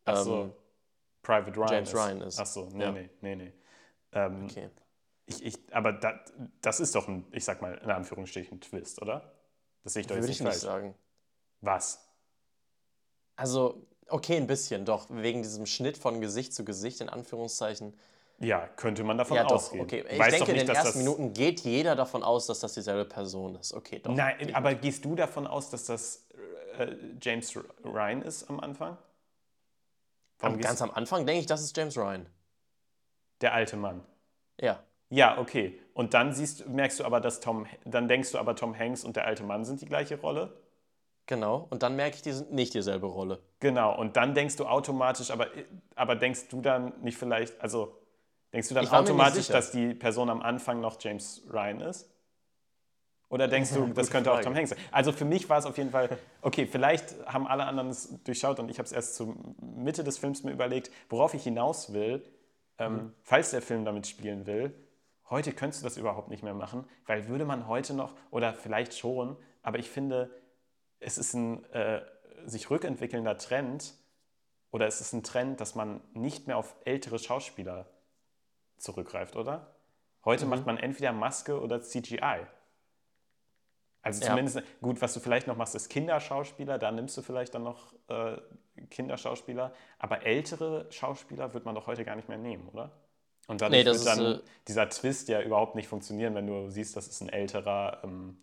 [0.05, 0.43] Ach so.
[0.43, 0.53] Ähm,
[1.23, 1.69] Private Ryan.
[1.69, 1.95] James ist.
[1.95, 2.41] Ryan ist.
[2.41, 2.93] Ach so, nee, ja.
[2.93, 3.53] nee, nee, nee.
[4.13, 4.71] Ähm, okay.
[5.27, 6.21] Ich, ich, aber da,
[6.61, 9.33] das ist doch ein, ich sag mal, in Anführungsstrichen Twist, oder?
[9.83, 10.95] Das sehe ich doch jetzt Würde nicht ich nicht sagen.
[11.61, 12.09] Was?
[13.35, 15.07] Also, okay, ein bisschen, doch.
[15.11, 17.95] Wegen diesem Schnitt von Gesicht zu Gesicht, in Anführungszeichen.
[18.39, 19.81] Ja, könnte man davon ja, ausgehen.
[19.81, 20.05] Doch, okay.
[20.09, 23.05] Ich Weiß denke, nicht, in den ersten Minuten geht jeder davon aus, dass das dieselbe
[23.05, 23.73] Person ist.
[23.73, 24.15] Okay, doch.
[24.15, 26.27] Nein, aber gehst du davon aus, dass das
[26.79, 28.99] äh, James Ryan ist am Anfang?
[30.41, 32.27] Am, ganz am Anfang denke ich, das ist James Ryan.
[33.41, 34.05] Der alte Mann.
[34.61, 34.83] Ja.
[35.09, 35.79] Ja, okay.
[35.95, 39.17] Und dann siehst, merkst du aber, dass Tom, dann denkst du aber, Tom Hanks und
[39.17, 40.53] der alte Mann sind die gleiche Rolle.
[41.27, 41.67] Genau.
[41.71, 43.41] Und dann merke ich, die sind nicht dieselbe Rolle.
[43.61, 43.97] Genau.
[43.97, 45.49] Und dann denkst du automatisch, aber,
[45.95, 47.97] aber denkst du dann nicht vielleicht, also
[48.53, 52.09] denkst du dann automatisch, dass die Person am Anfang noch James Ryan ist?
[53.29, 54.41] Oder denkst du, das könnte Frage.
[54.41, 54.79] auch Tom Hanks sein?
[54.93, 56.09] Also für mich war es auf jeden Fall,
[56.43, 60.19] okay, vielleicht haben alle anderen es durchschaut und ich habe es erst zur Mitte des
[60.19, 62.23] Films mir überlegt, worauf ich hinaus will,
[62.79, 63.13] ähm, mhm.
[63.23, 64.73] falls der Film damit spielen will.
[65.29, 68.97] Heute könntest du das überhaupt nicht mehr machen, weil würde man heute noch, oder vielleicht
[68.97, 70.31] schon, aber ich finde,
[71.01, 72.03] es ist ein äh,
[72.45, 73.95] sich rückentwickelnder Trend
[74.71, 77.87] oder es ist ein Trend, dass man nicht mehr auf ältere Schauspieler
[78.77, 79.75] zurückgreift, oder?
[80.25, 80.51] Heute mhm.
[80.51, 82.47] macht man entweder Maske oder CGI.
[84.03, 84.63] Also zumindest, ja.
[84.81, 88.37] gut, was du vielleicht noch machst, ist Kinderschauspieler, da nimmst du vielleicht dann noch äh,
[88.89, 92.93] Kinderschauspieler, aber ältere Schauspieler wird man doch heute gar nicht mehr nehmen, oder?
[93.47, 96.69] Und dadurch nee, wird dann ist, äh, dieser Twist ja überhaupt nicht funktionieren, wenn du
[96.69, 98.39] siehst, das ist ein älterer, ähm,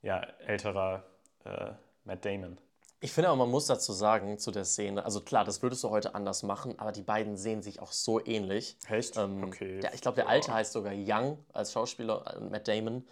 [0.00, 1.04] ja, älterer
[1.44, 1.72] äh,
[2.04, 2.58] Matt Damon.
[3.00, 5.90] Ich finde aber, man muss dazu sagen, zu der Szene, also klar, das würdest du
[5.90, 8.76] heute anders machen, aber die beiden sehen sich auch so ähnlich.
[8.88, 9.16] Echt?
[9.16, 9.80] Ähm, Okay.
[9.80, 13.04] Der, ich glaube, der Alte heißt sogar Young als Schauspieler, äh, Matt Damon.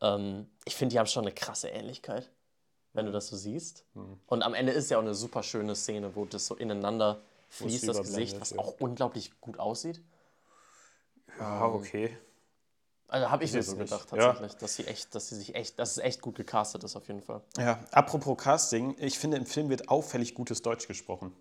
[0.00, 2.30] Ähm, ich finde, die haben schon eine krasse Ähnlichkeit,
[2.92, 3.84] wenn du das so siehst.
[3.94, 4.20] Hm.
[4.26, 7.88] Und am Ende ist ja auch eine super schöne Szene, wo das so ineinander fließt,
[7.88, 8.60] das Gesicht, was wird.
[8.60, 10.00] auch unglaublich gut aussieht.
[11.38, 12.16] Ja, okay.
[13.08, 13.90] Also habe ich mir so nicht.
[13.90, 14.16] gedacht Ja.
[14.16, 17.06] tatsächlich, dass sie echt, dass sie sich echt, dass es echt gut gecastet ist auf
[17.08, 17.42] jeden Fall.
[17.58, 21.36] Ja, apropos Casting, ich finde, im Film wird auffällig gutes Deutsch gesprochen.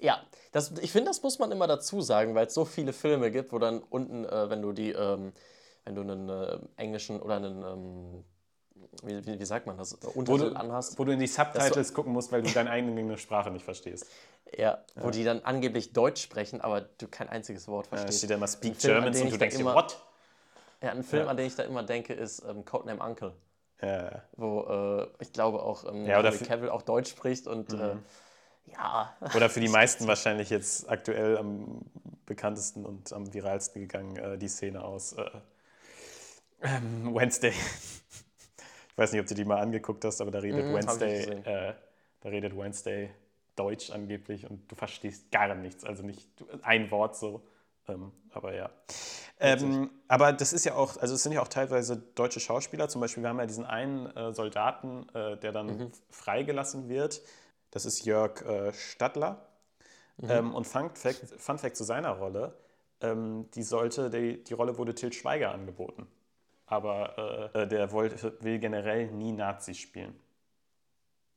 [0.00, 3.30] Ja, das, ich finde, das muss man immer dazu sagen, weil es so viele Filme
[3.30, 5.32] gibt, wo dann unten, äh, wenn du die, ähm,
[5.84, 8.24] wenn du einen äh, englischen oder einen, ähm,
[9.02, 11.26] wie, wie, wie sagt man das, äh, Wo Untertitel du, anhast, wo du in die
[11.26, 14.06] Subtitles gucken musst, weil du deine eigene Sprache nicht verstehst.
[14.56, 18.18] ja, wo die dann angeblich Deutsch sprechen, aber du kein einziges Wort verstehst.
[18.18, 19.98] steht da immer Speak German und du denkst dir, immer- what?
[20.82, 21.30] Ja, ein Film, Ja.
[21.30, 23.32] an den ich da immer denke, ist ähm, Codename Uncle,
[23.80, 26.38] Ja, wo äh, ich glaube auch ähm, Ja, Mhm.
[26.40, 27.94] Cavill auch Deutsch spricht und äh,
[28.66, 31.82] ja, Oder für die meisten wahrscheinlich jetzt aktuell am
[32.26, 35.24] bekanntesten und am viralsten gegangen, äh, die Szene aus äh,
[36.62, 37.52] ähm, Wednesday.
[39.02, 41.74] Ich weiß nicht, ob du die mal angeguckt hast, aber da redet Mhm, Wednesday, äh,
[42.20, 43.10] da redet Wednesday
[43.56, 46.28] Deutsch angeblich und du verstehst gar nichts, also nicht
[46.62, 47.42] ein Wort so.
[47.88, 48.70] Ähm, aber ja.
[49.40, 52.88] Ähm, aber das ist ja auch, also es sind ja auch teilweise deutsche Schauspieler.
[52.88, 55.90] Zum Beispiel, wir haben ja diesen einen äh, Soldaten, äh, der dann Mhm.
[56.10, 57.22] freigelassen wird.
[57.72, 59.48] Das ist Jörg äh, Stadler.
[60.28, 62.56] Ähm, und Fun Fact, Fun Fact zu seiner Rolle:
[63.00, 66.06] ähm, die, sollte, die, die Rolle wurde Til Schweiger angeboten.
[66.72, 70.18] Aber äh, äh, der wollte, will generell nie Nazis spielen.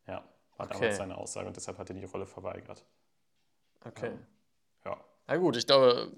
[0.07, 0.23] Ja,
[0.55, 0.73] war Okay.
[0.79, 2.85] damals seine Aussage und deshalb hat er die Rolle verweigert.
[3.85, 4.11] okay.
[4.85, 4.97] Ja.
[5.27, 6.13] Na gut, ich glaube,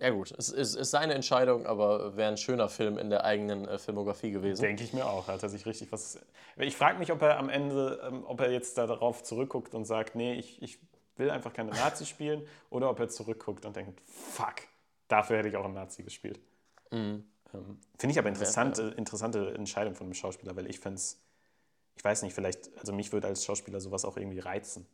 [0.00, 3.66] ja gut, es ist, ist seine Entscheidung, aber wäre ein schöner Film in der eigenen
[3.66, 4.60] äh, Filmografie gewesen.
[4.60, 5.28] Denke ich mir auch.
[5.28, 6.18] Hat er sich richtig was.
[6.56, 9.86] Ich frage mich, ob er am Ende, ähm, ob er jetzt da darauf zurückguckt und
[9.86, 10.78] sagt, nee, ich, ich
[11.16, 14.56] will einfach keine Nazi spielen, oder ob er zurückguckt und denkt, fuck,
[15.08, 16.40] dafür hätte ich auch einen Nazi gespielt.
[16.90, 17.24] Mhm.
[17.54, 21.20] Ähm, Finde ich aber interessante, interessante Entscheidung von einem Schauspieler, weil ich finde es,
[21.94, 24.86] ich weiß nicht, vielleicht, also mich würde als Schauspieler sowas auch irgendwie reizen.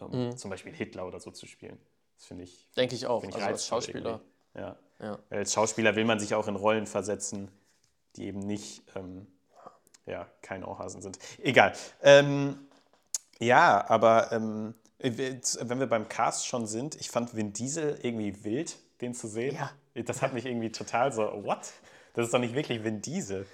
[0.00, 1.78] Ähm, Zum Beispiel Hitler oder so zu spielen.
[2.16, 2.68] Das finde ich.
[2.76, 3.20] Denke ich auch.
[3.20, 4.20] Finde Also als Schauspieler.
[4.54, 4.76] Ja.
[5.00, 5.18] Ja.
[5.28, 7.50] Weil als Schauspieler will man sich auch in Rollen versetzen,
[8.16, 9.26] die eben nicht, ähm,
[10.06, 11.18] ja, kein Ohrhasen sind.
[11.42, 11.72] Egal.
[12.02, 12.58] Ähm,
[13.38, 18.44] ja, aber ähm, jetzt, wenn wir beim Cast schon sind, ich fand Vin Diesel irgendwie
[18.44, 19.54] wild, den zu sehen.
[19.54, 19.70] Ja.
[20.04, 21.60] Das hat mich irgendwie total so, what?
[22.14, 23.46] Das ist doch nicht wirklich Vin Diesel.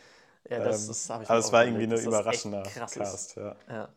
[0.49, 2.63] Ja, das, Ähm, das habe ich aber es war irgendwie ein überraschender.
[2.65, 3.37] Cast.
[3.37, 3.57] Ja.
[3.69, 3.89] Ja.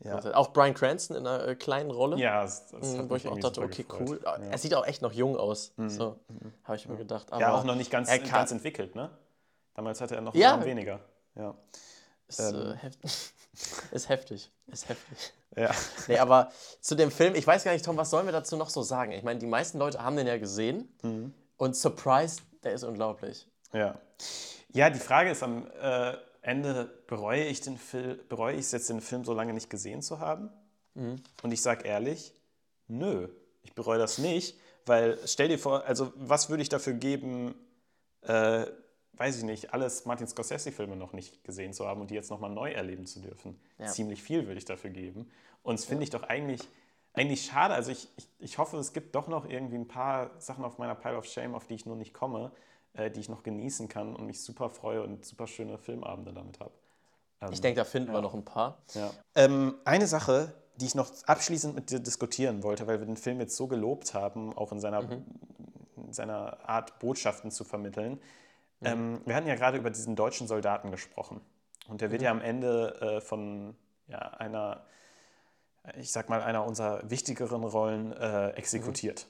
[0.00, 0.34] Ja.
[0.34, 2.18] Auch Brian Cranston in einer äh, kleinen Rolle.
[2.18, 4.08] Ja, das, das Mhm, wo ich auch dachte, okay, gefreut.
[4.08, 4.20] cool.
[4.24, 4.36] Ja.
[4.38, 4.50] Mhm.
[4.52, 5.72] Er sieht auch echt noch jung aus.
[5.88, 6.20] So,
[6.64, 7.32] habe ich mir gedacht.
[7.32, 9.10] Aber ja, auch noch nicht ganz, er kann- ganz entwickelt, ne?
[9.74, 10.62] Damals hatte er noch Ja.
[10.64, 11.00] weniger.
[11.34, 11.54] Ja.
[12.28, 12.98] Ist, äh, heft
[13.92, 14.50] ist heftig.
[14.66, 15.32] Ist heftig.
[15.56, 15.70] Ja.
[16.08, 16.50] Nee, aber
[16.80, 19.12] zu dem Film, ich weiß gar nicht, Tom, was sollen wir dazu noch so sagen?
[19.12, 21.32] Ich meine, die meisten Leute haben den ja gesehen Mhm.
[21.56, 23.46] Und Surprise, der ist unglaublich.
[23.72, 23.98] Ja.
[24.72, 28.90] Ja, die Frage ist am äh, Ende, bereue ich den Film, bereue ich es jetzt,
[28.90, 30.50] den Film so lange nicht gesehen zu haben?
[31.42, 32.32] Und ich sage ehrlich,
[32.88, 33.28] nö,
[33.62, 37.54] ich bereue das nicht, weil stell dir vor, also was würde ich dafür geben,
[38.22, 38.66] äh,
[39.14, 42.50] weiß ich nicht, alles Martin Scorsese-Filme noch nicht gesehen zu haben und die jetzt nochmal
[42.50, 43.58] neu erleben zu dürfen.
[43.78, 43.86] Ja.
[43.86, 45.30] Ziemlich viel würde ich dafür geben.
[45.62, 46.60] Und das finde ich doch eigentlich,
[47.16, 47.74] eigentlich schade.
[47.74, 50.94] Also ich, ich, ich hoffe, es gibt doch noch irgendwie ein paar Sachen auf meiner
[50.94, 52.52] Pile of Shame, auf die ich nur nicht komme,
[52.92, 56.60] äh, die ich noch genießen kann und mich super freue und super schöne Filmabende damit
[56.60, 56.72] habe.
[57.50, 58.78] Ich denke, da finden wir noch ein paar.
[58.94, 59.10] Ja.
[59.34, 63.40] Ähm, eine Sache, die ich noch abschließend mit dir diskutieren wollte, weil wir den Film
[63.40, 65.02] jetzt so gelobt haben, auch in seiner,
[65.96, 68.20] in seiner Art, Botschaften zu vermitteln.
[68.82, 71.40] Ähm, wir hatten ja gerade über diesen deutschen Soldaten gesprochen.
[71.88, 73.74] Und der wird ja am Ende äh, von
[74.06, 74.84] ja, einer,
[75.98, 79.26] ich sag mal, einer unserer wichtigeren Rollen äh, exekutiert.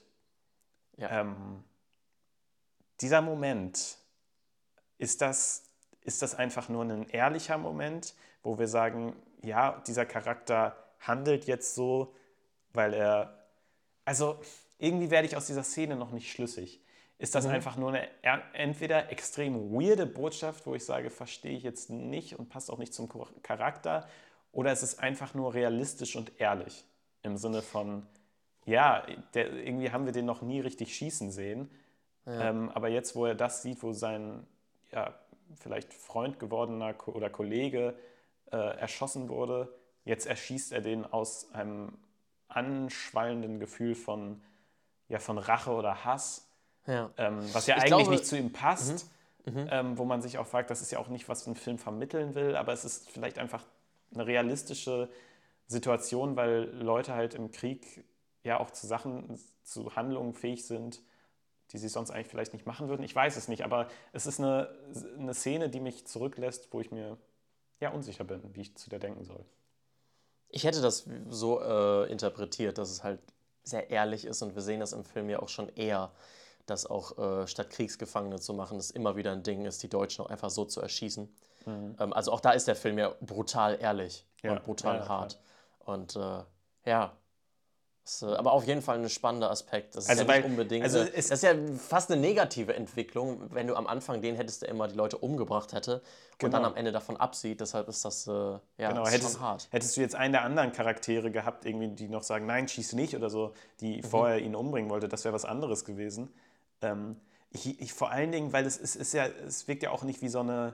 [0.97, 1.21] Ja.
[1.21, 1.63] Ähm,
[3.01, 3.97] dieser Moment,
[4.97, 5.63] ist das,
[6.01, 11.75] ist das einfach nur ein ehrlicher Moment, wo wir sagen, ja, dieser Charakter handelt jetzt
[11.75, 12.15] so,
[12.73, 13.45] weil er,
[14.05, 14.39] also
[14.79, 16.83] irgendwie werde ich aus dieser Szene noch nicht schlüssig.
[17.19, 21.63] Ist das einfach nur eine er- entweder extrem weirde Botschaft, wo ich sage, verstehe ich
[21.63, 24.07] jetzt nicht und passt auch nicht zum Char- Charakter,
[24.57, 26.83] oder ist es einfach nur realistisch und ehrlich
[27.21, 28.07] im Sinne von,
[28.65, 31.69] ja, der, irgendwie haben wir den noch nie richtig schießen sehen,
[32.25, 34.47] ähm, aber jetzt, wo er das sieht, wo sein
[34.91, 35.13] ja,
[35.59, 37.93] vielleicht Freund gewordener Ko oder Kollege
[38.51, 39.71] äh, erschossen wurde,
[40.05, 41.93] jetzt erschießt er den aus einem
[42.47, 44.41] anschwallenden Gefühl von,
[45.07, 46.49] ja, von Rache oder Hass,
[46.87, 47.11] Ja.
[47.17, 48.09] ähm, was ja Ich eigentlich glaube- Mhm.
[48.11, 49.11] nicht zu ihm passt,
[49.45, 52.35] Ähm, wo man sich auch fragt, das ist ja auch nicht, was ein Film vermitteln
[52.35, 53.63] will, aber es ist vielleicht einfach
[54.13, 55.09] eine realistische
[55.67, 58.05] Situation, weil Leute halt im Krieg
[58.43, 61.01] ja auch zu Sachen, zu Handlungen fähig sind,
[61.71, 63.03] die sie sonst eigentlich vielleicht nicht machen würden.
[63.03, 64.73] Ich weiß es nicht, aber es ist eine,
[65.17, 67.17] eine Szene, die mich zurücklässt, wo ich mir
[67.79, 69.43] ja unsicher bin, wie ich zu der denken soll.
[70.49, 73.19] Ich hätte das so äh, interpretiert, dass es halt
[73.63, 76.11] sehr ehrlich ist und wir sehen das im Film ja auch schon eher,
[76.67, 80.23] dass auch äh, statt Kriegsgefangene zu machen, es immer wieder ein Ding ist, die Deutschen
[80.23, 81.33] auch einfach so zu erschießen.
[81.65, 81.95] Mhm.
[81.99, 85.39] Ähm, also auch da ist der Film ja brutal ehrlich ja, und brutal ja, hart.
[85.79, 86.43] Und äh,
[86.85, 87.17] ja,
[88.07, 89.95] ist, äh, aber auf jeden Fall ein spannender Aspekt.
[89.95, 90.83] Das ist also ja weil, nicht unbedingt.
[90.83, 94.69] Also das ist ja fast eine negative Entwicklung, wenn du am Anfang den hättest, der
[94.69, 96.01] immer die Leute umgebracht hätte
[96.37, 96.47] genau.
[96.47, 97.59] und dann am Ende davon absieht.
[97.59, 99.03] Deshalb ist das äh, ja genau.
[99.03, 99.67] ist hättest, schon hart.
[99.71, 103.15] Hättest du jetzt einen der anderen Charaktere gehabt, irgendwie, die noch sagen, nein, schieß nicht
[103.15, 104.03] oder so, die mhm.
[104.03, 106.33] vorher ihn umbringen wollte, das wäre was anderes gewesen.
[106.81, 110.03] Ähm, ich, ich, vor allen Dingen, weil es ist, ist ja, es wirkt ja auch
[110.03, 110.73] nicht wie so eine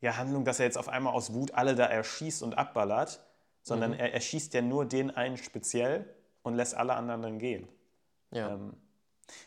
[0.00, 3.20] ja, Handlung, dass er jetzt auf einmal aus Wut alle da erschießt und abballert,
[3.62, 4.00] sondern mhm.
[4.00, 7.68] er erschießt ja nur den einen speziell und lässt alle anderen dann gehen.
[8.30, 8.54] Ja.
[8.54, 8.74] Ähm,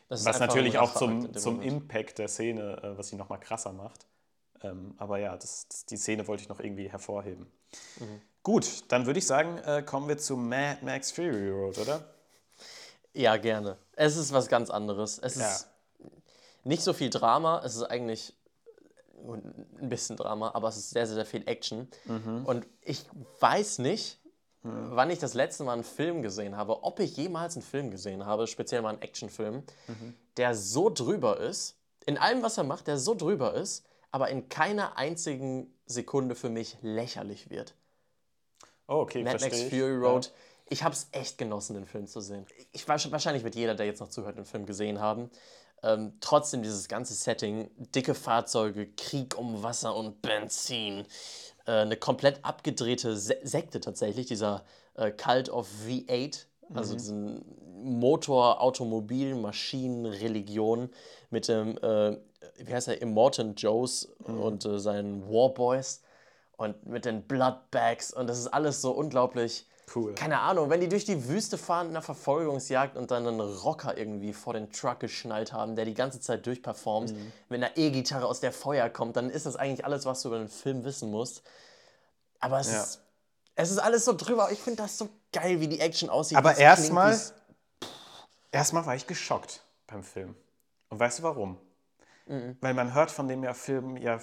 [0.10, 4.05] was natürlich auch zum, zum Impact der Szene, äh, was sie nochmal krasser macht.
[4.62, 7.47] Ähm, aber ja, das, das, die Szene wollte ich noch irgendwie hervorheben.
[7.99, 8.21] Mhm.
[8.43, 12.03] Gut, dann würde ich sagen, äh, kommen wir zu Mad Max Fury Road, oder?
[13.13, 13.77] Ja, gerne.
[14.01, 15.19] Es ist was ganz anderes.
[15.19, 15.47] Es ja.
[15.47, 15.67] ist
[16.63, 18.33] nicht so viel Drama, es ist eigentlich
[19.27, 21.87] ein bisschen Drama, aber es ist sehr, sehr viel Action.
[22.05, 22.43] Mhm.
[22.47, 23.05] Und ich
[23.39, 24.19] weiß nicht,
[24.63, 24.95] mhm.
[24.95, 28.25] wann ich das letzte Mal einen Film gesehen habe, ob ich jemals einen Film gesehen
[28.25, 30.15] habe, speziell mal einen Actionfilm, mhm.
[30.35, 31.75] der so drüber ist,
[32.07, 36.49] in allem, was er macht, der so drüber ist, aber in keiner einzigen Sekunde für
[36.49, 37.75] mich lächerlich wird.
[38.87, 40.25] Oh, okay, Mad Max Fury Road.
[40.25, 40.31] Ja.
[40.71, 42.45] Ich habe es echt genossen, den Film zu sehen.
[42.71, 45.29] Ich, wahrscheinlich wird jeder, der jetzt noch zuhört, den Film gesehen haben.
[45.84, 51.05] Ähm, trotzdem dieses ganze Setting, dicke Fahrzeuge, Krieg um Wasser und Benzin,
[51.65, 54.63] äh, eine komplett abgedrehte Se Sekte tatsächlich, dieser
[54.95, 56.97] äh, Cult of V8, also mhm.
[56.97, 57.45] diesen
[57.84, 60.89] Motor, Automobil, Maschinen, Religion
[61.31, 62.17] mit dem, äh,
[62.60, 64.39] wie heißt er, Immortan Joes mhm.
[64.39, 66.01] und äh, seinen Warboys
[66.55, 70.15] und mit den Bloodbags und das ist alles so unglaublich Cool.
[70.15, 73.97] Keine Ahnung, wenn die durch die Wüste fahren in einer Verfolgungsjagd und dann einen Rocker
[73.97, 77.32] irgendwie vor den Truck geschnallt haben, der die ganze Zeit durchperformt, mhm.
[77.49, 80.38] wenn eine E-Gitarre aus der Feuer kommt, dann ist das eigentlich alles, was du über
[80.38, 81.43] den Film wissen musst.
[82.39, 82.82] Aber es, ja.
[82.82, 83.01] ist,
[83.56, 84.51] es ist alles so drüber.
[84.51, 86.38] Ich finde das so geil, wie die Action aussieht.
[86.38, 87.19] Aber erstmal
[88.51, 90.36] erstmal war ich geschockt beim Film.
[90.89, 91.58] Und weißt du warum?
[92.31, 92.55] Mhm.
[92.61, 94.17] Weil man hört von dem ja Film ja,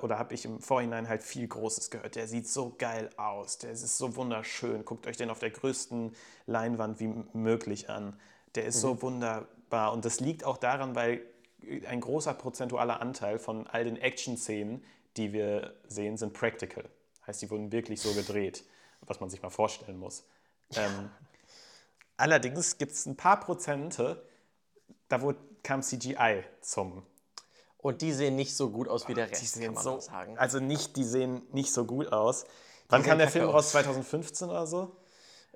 [0.00, 2.16] oder habe ich im Vorhinein halt viel Großes gehört.
[2.16, 4.86] Der sieht so geil aus, der ist so wunderschön.
[4.86, 8.18] Guckt euch den auf der größten Leinwand wie möglich an.
[8.54, 8.80] Der ist mhm.
[8.80, 9.92] so wunderbar.
[9.92, 11.20] Und das liegt auch daran, weil
[11.86, 14.82] ein großer prozentualer Anteil von all den Action-Szenen,
[15.18, 16.88] die wir sehen, sind practical.
[17.26, 18.64] Heißt, die wurden wirklich so gedreht,
[19.02, 20.24] was man sich mal vorstellen muss.
[20.76, 21.10] Ähm,
[22.16, 24.24] allerdings gibt es ein paar Prozente,
[25.08, 25.20] da
[25.62, 27.02] kam CGI zum
[27.82, 30.38] und die sehen nicht so gut aus wie der Rest, die sehen kann so, sagen.
[30.38, 32.44] Also nicht, die sehen nicht so gut aus.
[32.88, 33.70] Wann kam der Film raus?
[33.70, 34.96] 2015 oder so?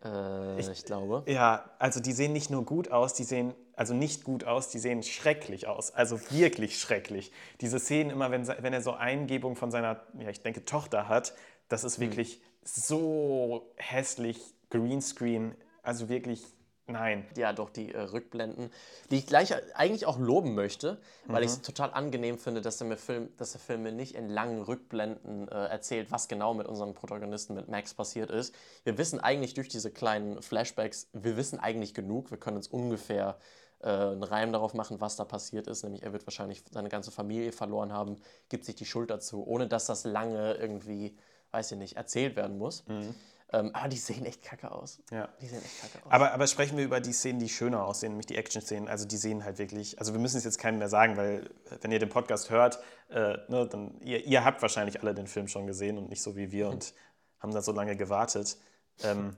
[0.02, 1.24] Äh, ich, ich, glaube.
[1.30, 4.78] Ja, also die sehen nicht nur gut aus, die sehen also nicht gut aus, die
[4.78, 5.90] sehen schrecklich aus.
[5.92, 7.32] Also wirklich schrecklich.
[7.60, 11.34] Diese Szenen immer, wenn, wenn er so Eingebung von seiner, ja, ich denke, Tochter hat,
[11.68, 12.04] das ist hm.
[12.04, 12.40] wirklich hm.
[12.62, 16.44] so hässlich, Greenscreen, also wirklich
[16.86, 17.26] Nein.
[17.36, 18.70] Ja, doch, die äh, Rückblenden,
[19.10, 21.46] die ich gleich eigentlich auch loben möchte, weil mhm.
[21.46, 24.60] ich es total angenehm finde, dass der, Film, dass der Film mir nicht in langen
[24.60, 28.54] Rückblenden äh, erzählt, was genau mit unserem Protagonisten, mit Max, passiert ist.
[28.84, 33.38] Wir wissen eigentlich durch diese kleinen Flashbacks, wir wissen eigentlich genug, wir können uns ungefähr
[33.80, 35.84] äh, einen Reim darauf machen, was da passiert ist.
[35.84, 38.16] Nämlich, er wird wahrscheinlich seine ganze Familie verloren haben,
[38.50, 41.16] gibt sich die Schuld dazu, ohne dass das lange irgendwie,
[41.50, 42.86] weiß ich nicht, erzählt werden muss.
[42.88, 43.14] Mhm.
[43.54, 44.98] Ähm, aber die sehen echt kacke aus.
[45.12, 45.28] Ja.
[45.40, 46.10] Die sehen echt kacke aus.
[46.10, 48.88] Aber, aber sprechen wir über die Szenen, die schöner aussehen, nämlich die Action-Szenen.
[48.88, 51.48] Also die sehen halt wirklich, also wir müssen es jetzt keinem mehr sagen, weil
[51.80, 55.46] wenn ihr den Podcast hört, äh, ne, dann ihr, ihr, habt wahrscheinlich alle den Film
[55.46, 56.94] schon gesehen und nicht so wie wir und
[57.38, 58.56] haben da so lange gewartet.
[59.04, 59.36] Ähm,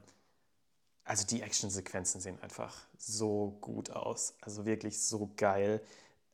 [1.04, 4.34] also die Action-Sequenzen sehen einfach so gut aus.
[4.40, 5.82] Also wirklich so geil.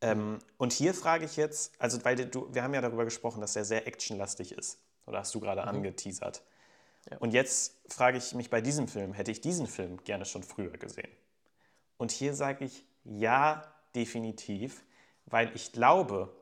[0.00, 3.56] Ähm, und hier frage ich jetzt, also weil du, wir haben ja darüber gesprochen, dass
[3.56, 4.78] er sehr actionlastig ist.
[5.04, 5.68] Oder hast du gerade mhm.
[5.68, 6.44] angeteasert?
[7.10, 7.18] Ja.
[7.18, 10.70] Und jetzt frage ich mich bei diesem Film, hätte ich diesen Film gerne schon früher
[10.70, 11.10] gesehen?
[11.96, 13.62] Und hier sage ich ja,
[13.94, 14.84] definitiv,
[15.26, 16.34] weil ich glaube,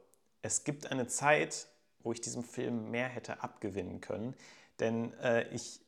[0.43, 1.69] es gibt eine Zeit,
[2.01, 4.35] wo ich diesem Film mehr hätte abgewinnen können.
[4.79, 5.81] Denn äh, ich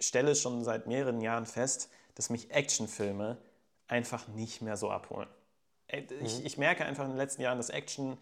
[0.00, 3.38] stelle schon seit mehreren Jahren fest, dass mich Actionfilme
[3.86, 5.28] einfach nicht mehr so abholen.
[5.88, 6.46] Äh, ich, mhm.
[6.46, 8.18] ich merke einfach in den letzten Jahren, dass Action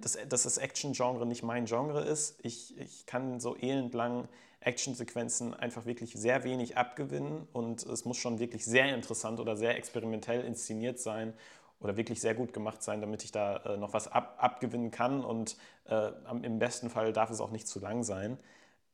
[0.00, 2.38] dass, dass das Action-Genre nicht mein Genre ist.
[2.42, 4.28] Ich, ich kann so elendlang
[4.60, 9.76] Actionsequenzen einfach wirklich sehr wenig abgewinnen und es muss schon wirklich sehr interessant oder sehr
[9.76, 11.32] experimentell inszeniert sein
[11.80, 15.24] oder wirklich sehr gut gemacht sein, damit ich da äh, noch was ab, abgewinnen kann
[15.24, 16.10] und äh,
[16.42, 18.38] im besten Fall darf es auch nicht zu lang sein.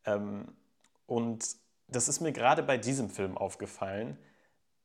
[0.05, 0.55] Ähm,
[1.07, 1.45] und
[1.89, 4.17] das ist mir gerade bei diesem Film aufgefallen,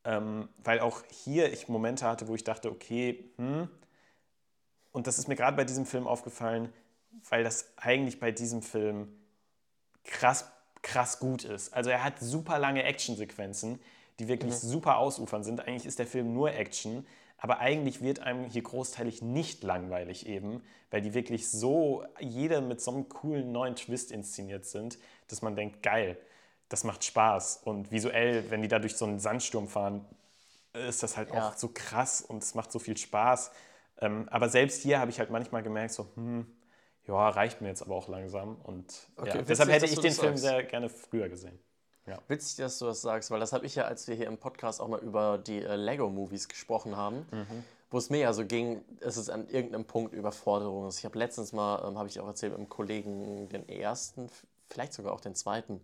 [0.04, 3.70] ähm, weil auch hier ich Momente hatte, wo ich dachte, okay, hm,
[4.92, 6.72] und das ist mir gerade bei diesem Film aufgefallen,
[7.30, 9.08] weil das eigentlich bei diesem Film
[10.04, 10.52] krass,
[10.82, 11.74] krass gut ist.
[11.74, 13.80] Also er hat super lange Actionsequenzen,
[14.20, 14.58] die wirklich mhm.
[14.58, 15.62] super ausufern sind.
[15.62, 17.06] Eigentlich ist der Film nur Action,
[17.38, 22.82] aber eigentlich wird einem hier großteilig nicht langweilig eben, weil die wirklich so, jede mit
[22.82, 26.18] so einem coolen neuen Twist inszeniert sind, dass man denkt, geil,
[26.70, 27.62] das macht Spaß.
[27.64, 30.06] Und visuell, wenn die da durch so einen Sandsturm fahren,
[30.74, 31.50] ist das halt ja.
[31.50, 33.52] auch so krass und es macht so viel Spaß.
[34.02, 36.48] Ähm, aber selbst hier habe ich halt manchmal gemerkt, so, hm,
[37.08, 38.56] ja, reicht mir jetzt aber auch langsam.
[38.62, 40.44] Und okay, ja, deshalb hätte ich den Film sagst.
[40.44, 41.60] sehr gerne früher gesehen.
[42.08, 42.20] Ja.
[42.28, 44.82] Witzig, dass du das sagst, weil das habe ich ja, als wir hier im Podcast
[44.82, 47.64] auch mal über die äh, Lego-Movies gesprochen haben, mhm.
[47.92, 50.86] wo es mir ja so ging, es ist an irgendeinem Punkt Überforderung.
[50.86, 54.30] Also ich habe letztens mal, ähm, habe ich auch erzählt, mit einem Kollegen den ersten,
[54.70, 55.82] vielleicht sogar auch den zweiten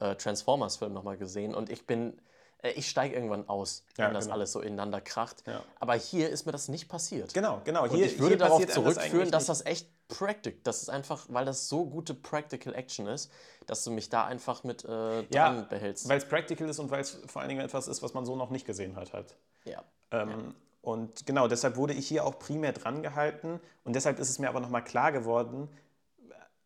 [0.00, 2.20] äh, Transformers-Film nochmal gesehen und ich bin
[2.62, 4.36] ich steige irgendwann aus, wenn ja, das genau.
[4.36, 5.42] alles so ineinander kracht.
[5.46, 5.62] Ja.
[5.80, 7.34] Aber hier ist mir das nicht passiert.
[7.34, 7.86] Genau, genau.
[7.86, 11.44] Hier, Und ich würde darauf zurückführen, das dass das echt practical, das ist einfach, weil
[11.44, 13.30] das so gute Practical Action ist,
[13.66, 16.08] dass du mich da einfach mit äh, dran ja, behältst.
[16.08, 18.36] Weil es practical ist und weil es vor allen Dingen etwas ist, was man so
[18.36, 19.34] noch nicht gesehen hat halt.
[19.64, 19.82] Ja.
[20.10, 20.36] Ähm, ja.
[20.82, 24.48] Und genau, deshalb wurde ich hier auch primär dran gehalten und deshalb ist es mir
[24.48, 25.68] aber nochmal klar geworden,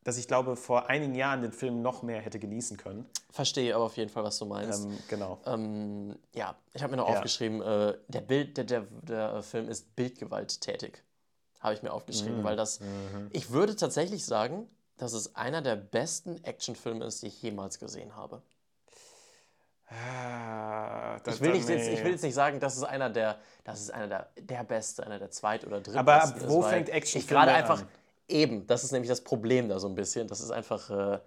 [0.07, 3.11] dass ich glaube, vor einigen Jahren den Film noch mehr hätte genießen können.
[3.29, 4.85] Verstehe aber auf jeden Fall, was du meinst.
[4.85, 5.41] Ähm, genau.
[5.45, 7.17] Ähm, ja, ich habe mir noch ja.
[7.17, 11.03] aufgeschrieben, äh, der, Bild, der, der, der Film ist bildgewalttätig.
[11.59, 12.45] Habe ich mir aufgeschrieben, mhm.
[12.45, 13.31] weil das, mhm.
[13.33, 18.15] ich würde tatsächlich sagen, dass es einer der besten Actionfilme ist, die ich jemals gesehen
[18.15, 18.43] habe.
[19.89, 23.81] Ah, ich, will nicht jetzt, ich will jetzt nicht sagen, das ist einer der, das
[23.81, 27.21] ist einer der, der beste, einer der zweit- oder dritt Aber wo ist, fängt Action
[27.21, 27.89] ich gerade einfach, an?
[28.29, 30.27] Eben, das ist nämlich das Problem da so ein bisschen.
[30.29, 30.91] Das ist einfach.
[30.91, 31.19] Äh,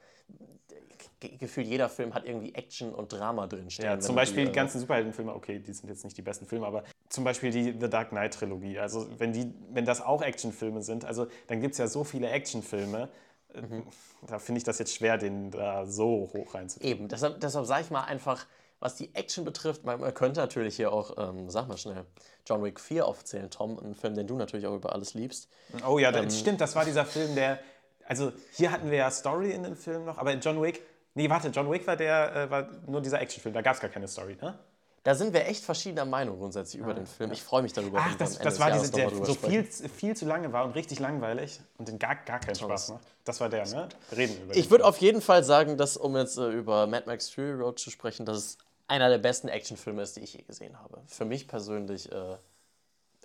[1.20, 3.90] gefühlt jeder Film hat irgendwie Action und Drama drinstehen.
[3.90, 6.66] Ja, zum Beispiel die, die ganzen Superheldenfilme, okay, die sind jetzt nicht die besten Filme,
[6.66, 8.80] aber zum Beispiel die The Dark Knight Trilogie.
[8.80, 12.30] Also wenn, die, wenn das auch Actionfilme sind, also dann gibt es ja so viele
[12.30, 13.10] Actionfilme,
[13.54, 13.84] äh, mhm.
[14.28, 16.98] da finde ich das jetzt schwer, den da so hoch reinzubringen.
[16.98, 18.46] Eben, deshalb, deshalb sage ich mal einfach,
[18.80, 22.06] was die Action betrifft, man, man könnte natürlich hier auch, ähm, sag mal schnell,
[22.48, 25.50] John Wick 4 aufzählen, Tom, ein Film, den du natürlich auch über alles liebst.
[25.88, 27.60] Oh ja, ähm, stimmt, das war dieser Film, der,
[28.06, 30.82] also hier hatten wir ja Story in dem Film noch, aber John Wick,
[31.13, 33.89] nee, warte, John Wick war der, äh, war nur dieser Actionfilm, da gab es gar
[33.89, 34.58] keine Story, ne?
[35.04, 37.32] Da sind wir echt verschiedener Meinung grundsätzlich über ah, den Film.
[37.32, 38.00] Ich freue mich darüber.
[38.02, 41.62] Ach, das, das war dieser, der so viel, viel zu lange war und richtig langweilig
[41.78, 43.08] und den gar, gar keinen Spaß macht.
[43.24, 43.88] Das war der, ne?
[44.15, 47.30] Reden über Ich würde auf jeden Fall sagen, dass, um jetzt äh, über Mad Max
[47.30, 48.58] Fury Road zu sprechen, dass es
[48.89, 51.02] einer der besten Actionfilme ist, die ich je gesehen habe.
[51.08, 52.38] Für mich persönlich äh,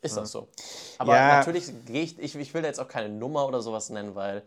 [0.02, 0.48] ist das so.
[0.98, 1.38] Aber ja.
[1.38, 4.42] natürlich gehe ich, ich, ich will da jetzt auch keine Nummer oder sowas nennen, weil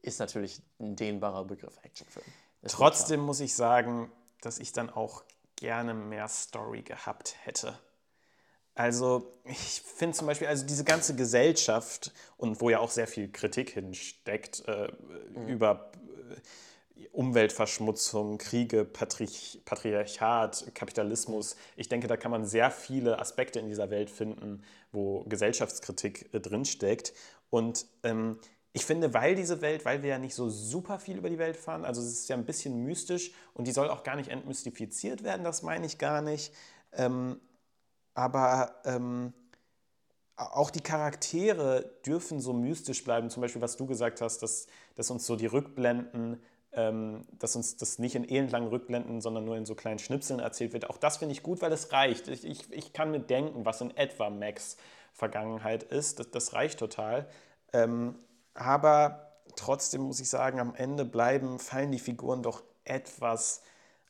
[0.00, 2.26] ist natürlich ein dehnbarer Begriff Actionfilm.
[2.62, 5.22] Ist Trotzdem muss ich sagen, dass ich dann auch
[5.56, 7.78] gerne mehr Story gehabt hätte.
[8.74, 13.30] Also ich finde zum Beispiel, also diese ganze Gesellschaft und wo ja auch sehr viel
[13.30, 14.90] Kritik hinsteckt äh,
[15.34, 15.48] mhm.
[15.48, 15.92] über
[17.12, 21.56] Umweltverschmutzung, Kriege, Patrich, Patriarchat, Kapitalismus.
[21.76, 26.40] Ich denke, da kann man sehr viele Aspekte in dieser Welt finden, wo Gesellschaftskritik äh,
[26.40, 27.12] drinsteckt.
[27.50, 28.38] Und ähm,
[28.72, 31.56] ich finde, weil diese Welt, weil wir ja nicht so super viel über die Welt
[31.56, 35.22] fahren, also es ist ja ein bisschen mystisch und die soll auch gar nicht entmystifiziert
[35.22, 36.54] werden, das meine ich gar nicht.
[36.92, 37.38] Ähm,
[38.14, 39.34] aber ähm,
[40.36, 43.30] auch die Charaktere dürfen so mystisch bleiben.
[43.30, 46.40] Zum Beispiel, was du gesagt hast, dass, dass uns so die Rückblenden
[46.74, 50.72] ähm, dass uns das nicht in elendlangen Rückblenden, sondern nur in so kleinen Schnipseln erzählt
[50.72, 50.88] wird.
[50.88, 52.28] Auch das finde ich gut, weil es reicht.
[52.28, 54.76] Ich, ich, ich, kann mir denken, was in etwa Max
[55.12, 56.18] Vergangenheit ist.
[56.18, 57.28] Das, das reicht total.
[57.72, 58.18] Ähm,
[58.54, 63.62] aber trotzdem muss ich sagen, am Ende bleiben, fallen die Figuren doch etwas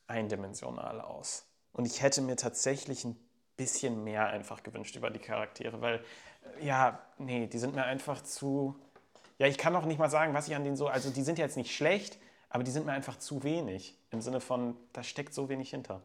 [0.07, 1.44] eindimensional aus.
[1.72, 3.16] Und ich hätte mir tatsächlich ein
[3.57, 6.05] bisschen mehr einfach gewünscht über die Charaktere, weil,
[6.61, 8.76] äh, ja, nee, die sind mir einfach zu.
[9.39, 10.87] Ja, ich kann auch nicht mal sagen, was ich an denen so.
[10.87, 12.18] Also, die sind jetzt nicht schlecht,
[12.53, 13.96] aber die sind mir einfach zu wenig.
[14.11, 16.03] Im Sinne von, da steckt so wenig hinter.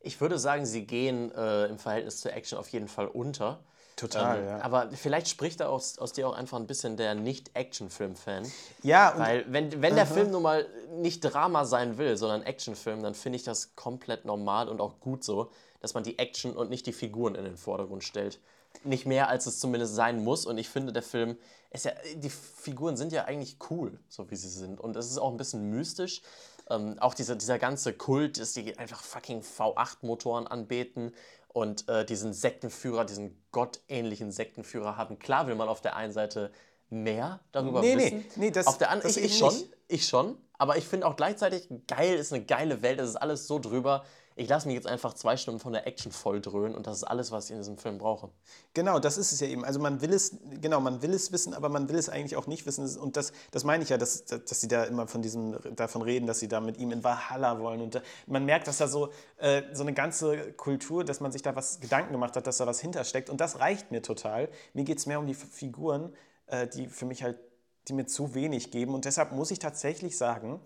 [0.00, 3.60] Ich würde sagen, sie gehen äh, im Verhältnis zur Action auf jeden Fall unter.
[3.96, 4.60] Total, ähm, ja.
[4.62, 8.50] Aber vielleicht spricht da aus, aus dir auch einfach ein bisschen der Nicht-Action-Film-Fan.
[8.82, 9.12] Ja.
[9.18, 10.66] Weil wenn, wenn der Film nun mal
[10.96, 15.22] nicht Drama sein will, sondern Actionfilm, dann finde ich das komplett normal und auch gut
[15.22, 15.50] so,
[15.84, 18.40] dass man die Action und nicht die Figuren in den Vordergrund stellt.
[18.84, 20.46] nicht mehr, als es zumindest sein muss.
[20.46, 21.36] Und ich finde, der Film
[21.70, 24.80] ist ja, die Figuren sind ja eigentlich cool, so wie sie sind.
[24.80, 26.22] Und es ist auch ein bisschen mystisch.
[26.70, 31.12] Ähm, auch dieser, dieser ganze Kult, dass die einfach fucking V8-Motoren anbeten
[31.52, 35.18] und äh, diesen Sektenführer, diesen gottähnlichen Sektenführer haben.
[35.18, 36.50] Klar will man auf der einen Seite
[36.90, 38.24] mehr darüber Nee, nee, wissen.
[38.36, 39.54] nee, das- auf der anderen, ich, ich schon,
[39.88, 40.36] ich schon.
[40.58, 42.98] Aber ich finde auch gleichzeitig geil ist eine geile Welt.
[42.98, 44.04] Es ist alles so drüber.
[44.36, 47.04] Ich lasse mich jetzt einfach zwei Stunden von der Action voll dröhnen und das ist
[47.04, 48.30] alles, was ich in diesem Film brauche.
[48.72, 49.64] Genau, das ist es ja eben.
[49.64, 52.48] Also man will es, genau, man will es wissen, aber man will es eigentlich auch
[52.48, 52.84] nicht wissen.
[52.98, 56.26] Und das, das meine ich ja, dass, dass sie da immer von diesem, davon reden,
[56.26, 57.80] dass sie da mit ihm in Valhalla wollen.
[57.80, 61.42] Und da, man merkt, dass da so, äh, so eine ganze Kultur, dass man sich
[61.42, 63.30] da was Gedanken gemacht hat, dass da was hintersteckt.
[63.30, 64.48] Und das reicht mir total.
[64.72, 66.12] Mir geht es mehr um die Figuren,
[66.46, 67.38] äh, die für mich halt,
[67.86, 68.94] die mir zu wenig geben.
[68.94, 70.60] Und deshalb muss ich tatsächlich sagen,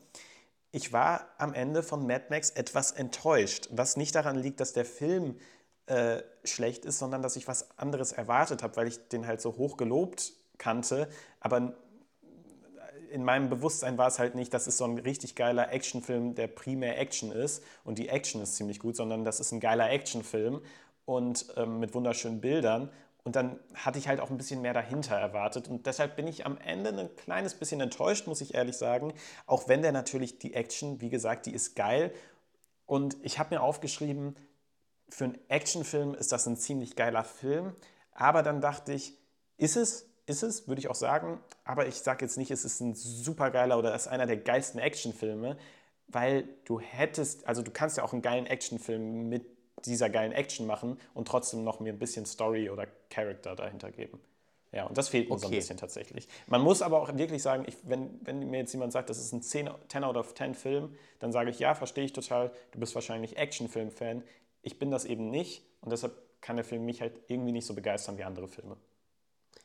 [0.71, 4.85] ich war am Ende von Mad Max etwas enttäuscht, was nicht daran liegt, dass der
[4.85, 5.37] Film
[5.87, 9.57] äh, schlecht ist, sondern dass ich was anderes erwartet habe, weil ich den halt so
[9.57, 11.09] hoch gelobt kannte.
[11.41, 11.75] Aber
[13.11, 16.47] in meinem Bewusstsein war es halt nicht, dass es so ein richtig geiler Actionfilm, der
[16.49, 20.61] primär Action ist und die Action ist ziemlich gut, sondern das ist ein geiler Actionfilm
[21.07, 22.91] und ähm, mit wunderschönen Bildern.
[23.29, 25.69] Und dann hatte ich halt auch ein bisschen mehr dahinter erwartet.
[25.69, 29.13] Und deshalb bin ich am Ende ein kleines bisschen enttäuscht, muss ich ehrlich sagen.
[29.45, 32.11] Auch wenn der natürlich die Action, wie gesagt, die ist geil.
[32.87, 34.35] Und ich habe mir aufgeschrieben,
[35.11, 37.77] für einen Actionfilm ist das ein ziemlich geiler Film.
[38.13, 39.19] Aber dann dachte ich,
[39.59, 40.09] ist es?
[40.25, 41.39] Ist es, würde ich auch sagen.
[41.65, 44.39] Aber ich sage jetzt nicht, es ist ein super geiler oder es ist einer der
[44.39, 45.59] geilsten Actionfilme,
[46.07, 50.67] weil du hättest, also du kannst ja auch einen geilen Actionfilm mit dieser geilen Action
[50.67, 54.21] machen und trotzdem noch mir ein bisschen Story oder Character dahinter geben.
[54.73, 55.55] Ja, und das fehlt mir so ein Okay.
[55.55, 56.29] bisschen tatsächlich.
[56.47, 59.33] Man muss aber auch wirklich sagen, ich, wenn, wenn mir jetzt jemand sagt, das ist
[59.33, 62.79] ein 10, 10 out of 10 Film, dann sage ich, ja, verstehe ich total, du
[62.79, 64.23] bist wahrscheinlich Actionfilm-Fan.
[64.63, 66.13] Ich bin das eben nicht und deshalb
[66.43, 68.77] kann der Film mich halt irgendwie nicht so begeistern wie andere Filme.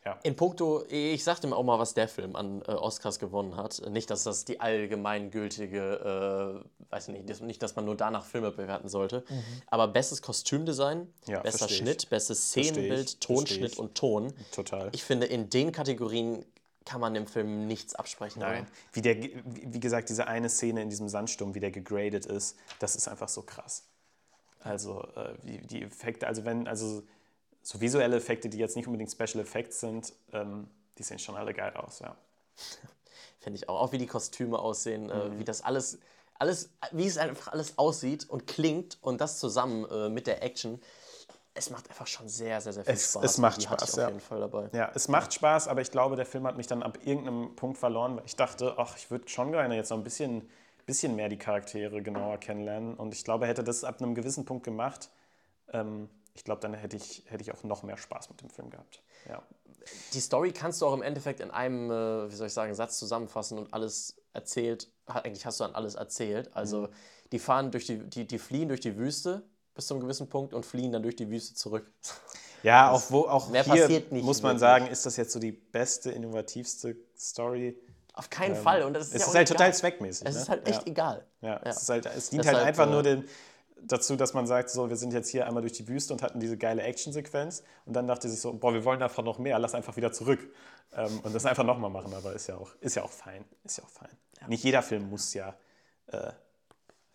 [0.05, 0.19] Ja.
[0.23, 3.81] In puncto, ich sagte mir auch mal, was der Film an äh, Oscars gewonnen hat.
[3.89, 8.51] Nicht, dass das die allgemeingültige, äh, weiß nicht, das- nicht, dass man nur danach Filme
[8.51, 9.23] bewerten sollte.
[9.67, 11.07] Aber bestes Kostümdesign, Mhm.
[11.27, 11.77] Ja, ich.
[11.77, 14.33] Schnitt, bestes Szenenbild, Tonschnitt und Ton.
[14.51, 14.89] Total.
[14.93, 16.45] Ich finde, in den Kategorien
[16.85, 18.41] kann man dem Film nichts absprechen.
[18.41, 18.63] Nein.
[18.63, 18.71] Oder?
[18.91, 22.95] Wie, der, wie gesagt, diese eine Szene in diesem Sandsturm, wie der gegradet ist, das
[22.97, 23.85] ist einfach so krass.
[24.59, 27.03] Also äh, die Effekte, also wenn, also
[27.63, 31.53] so visuelle Effekte, die jetzt nicht unbedingt Special Effects sind, ähm, die sehen schon alle
[31.53, 32.15] geil aus, ja.
[33.39, 33.81] Finde ich auch.
[33.81, 35.09] Auch wie die Kostüme aussehen, Mhm.
[35.11, 35.99] äh, wie das alles,
[36.39, 40.81] alles, wie es einfach alles aussieht und klingt und das zusammen äh, mit der Action.
[41.55, 43.23] Es macht einfach schon sehr, sehr, sehr viel Es- Spaß.
[43.23, 44.07] es macht Die Spaß, auf ja.
[44.07, 44.69] jeden Fall dabei.
[44.73, 47.77] Ja, es macht Spaß, aber ich glaube, der Film hat mich dann ab irgendeinem Punkt
[47.77, 50.49] verloren, weil ich dachte, ach, ich würde schon gerne jetzt noch ein bisschen,
[50.85, 52.95] bisschen mehr die Charaktere genauer kennenlernen.
[52.95, 55.09] Und ich glaube, hätte das ab einem gewissen Punkt gemacht,
[55.71, 58.69] ähm, ich glaube, dann hätte ich, hätte ich auch noch mehr Spaß mit dem Film
[58.69, 59.01] gehabt.
[59.29, 59.43] Ja.
[60.13, 62.97] Die Story kannst du auch im Endeffekt in einem, äh, wie soll ich sagen, Satz
[62.99, 64.89] zusammenfassen und alles erzählt.
[65.05, 66.55] Eigentlich hast du dann alles erzählt.
[66.55, 66.87] Also Mhm.
[67.33, 69.43] die fahren durch die, die, die fliehen durch die Wüste
[69.75, 71.91] bis zu einem gewissen Punkt und fliehen dann durch die Wüste zurück.
[72.63, 74.59] Ja, auch, wo, auch Mehr hier passiert nicht muss man wirklich.
[74.61, 77.77] sagen, ist das jetzt so die beste, innovativste Story.
[78.13, 78.83] Auf keinen Fall.
[78.83, 79.57] Und das ist Ähm, es ja ist halt egal.
[79.57, 80.27] total zweckmäßig.
[80.27, 80.41] Es ne?
[80.41, 80.87] ist halt echt ja.
[80.87, 81.25] egal.
[81.41, 81.61] Ja, Ja.
[81.63, 83.27] Es, ist halt, es dient Deshalb, halt einfach äh, nur den,
[83.87, 86.39] dazu, dass man sagt, so, wir sind jetzt hier einmal durch die Wüste und hatten
[86.39, 89.75] diese geile Actionsequenz und dann dachte sich so, boah, wir wollen einfach noch mehr, lass
[89.75, 90.39] einfach wieder zurück
[90.93, 93.77] ähm, und das einfach nochmal machen, aber ist ja auch, ist ja auch fein, ist
[93.77, 94.09] ja auch fein.
[94.47, 95.55] Nicht jeder Film muss ja,
[96.07, 96.31] äh,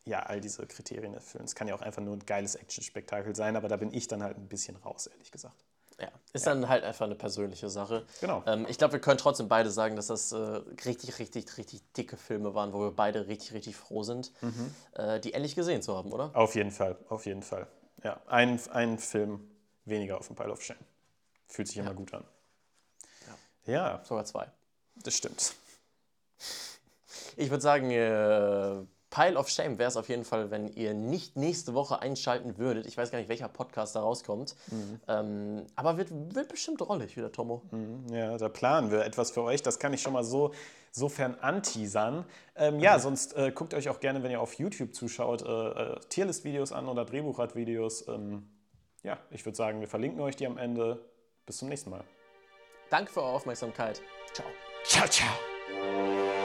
[0.04, 1.44] ja all diese Kriterien erfüllen.
[1.44, 4.22] Es kann ja auch einfach nur ein geiles Actionspektakel sein, aber da bin ich dann
[4.22, 5.64] halt ein bisschen raus, ehrlich gesagt.
[6.00, 8.06] Ja, ist dann halt einfach eine persönliche Sache.
[8.20, 8.42] Genau.
[8.46, 12.16] Ähm, ich glaube, wir können trotzdem beide sagen, dass das äh, richtig, richtig, richtig dicke
[12.16, 14.74] Filme waren, wo wir beide richtig, richtig froh sind, Mhm.
[14.92, 16.30] äh, die endlich gesehen zu haben, oder?
[16.34, 17.66] Auf jeden Fall, auf jeden Fall.
[18.04, 19.50] Ja, ein, ein Film
[19.86, 20.78] weniger auf dem Pile of Shame.
[21.48, 22.24] Fühlt sich immer gut an.
[23.66, 24.46] Ja, Sogar zwei.
[24.96, 25.52] das stimmt.
[27.36, 31.36] Ich würde sagen, äh, Pile of Shame wäre es auf jeden Fall, wenn ihr nicht
[31.36, 32.86] nächste Woche einschalten würdet.
[32.86, 34.54] Ich weiß gar nicht, welcher Podcast da rauskommt.
[34.70, 35.00] Mhm.
[35.08, 37.62] Ähm, aber wird, wird bestimmt rollig wieder, Tomo.
[38.10, 39.62] Ja, da planen wir etwas für euch.
[39.62, 40.52] Das kann ich schon mal so
[40.92, 42.24] sofern anteasern.
[42.56, 46.00] Ähm, ja, sonst äh, guckt euch auch gerne, wenn ihr auf YouTube zuschaut, äh, äh,
[46.08, 48.08] Tierlist-Videos an oder Drehbuchrad-Videos.
[48.08, 48.48] Ähm,
[49.02, 51.04] ja, ich würde sagen, wir verlinken euch die am Ende.
[51.46, 52.04] Bis zum nächsten Mal.
[52.90, 54.02] Danke für eure Aufmerksamkeit.
[54.32, 54.46] Ciao.
[54.84, 56.37] Ciao, ciao.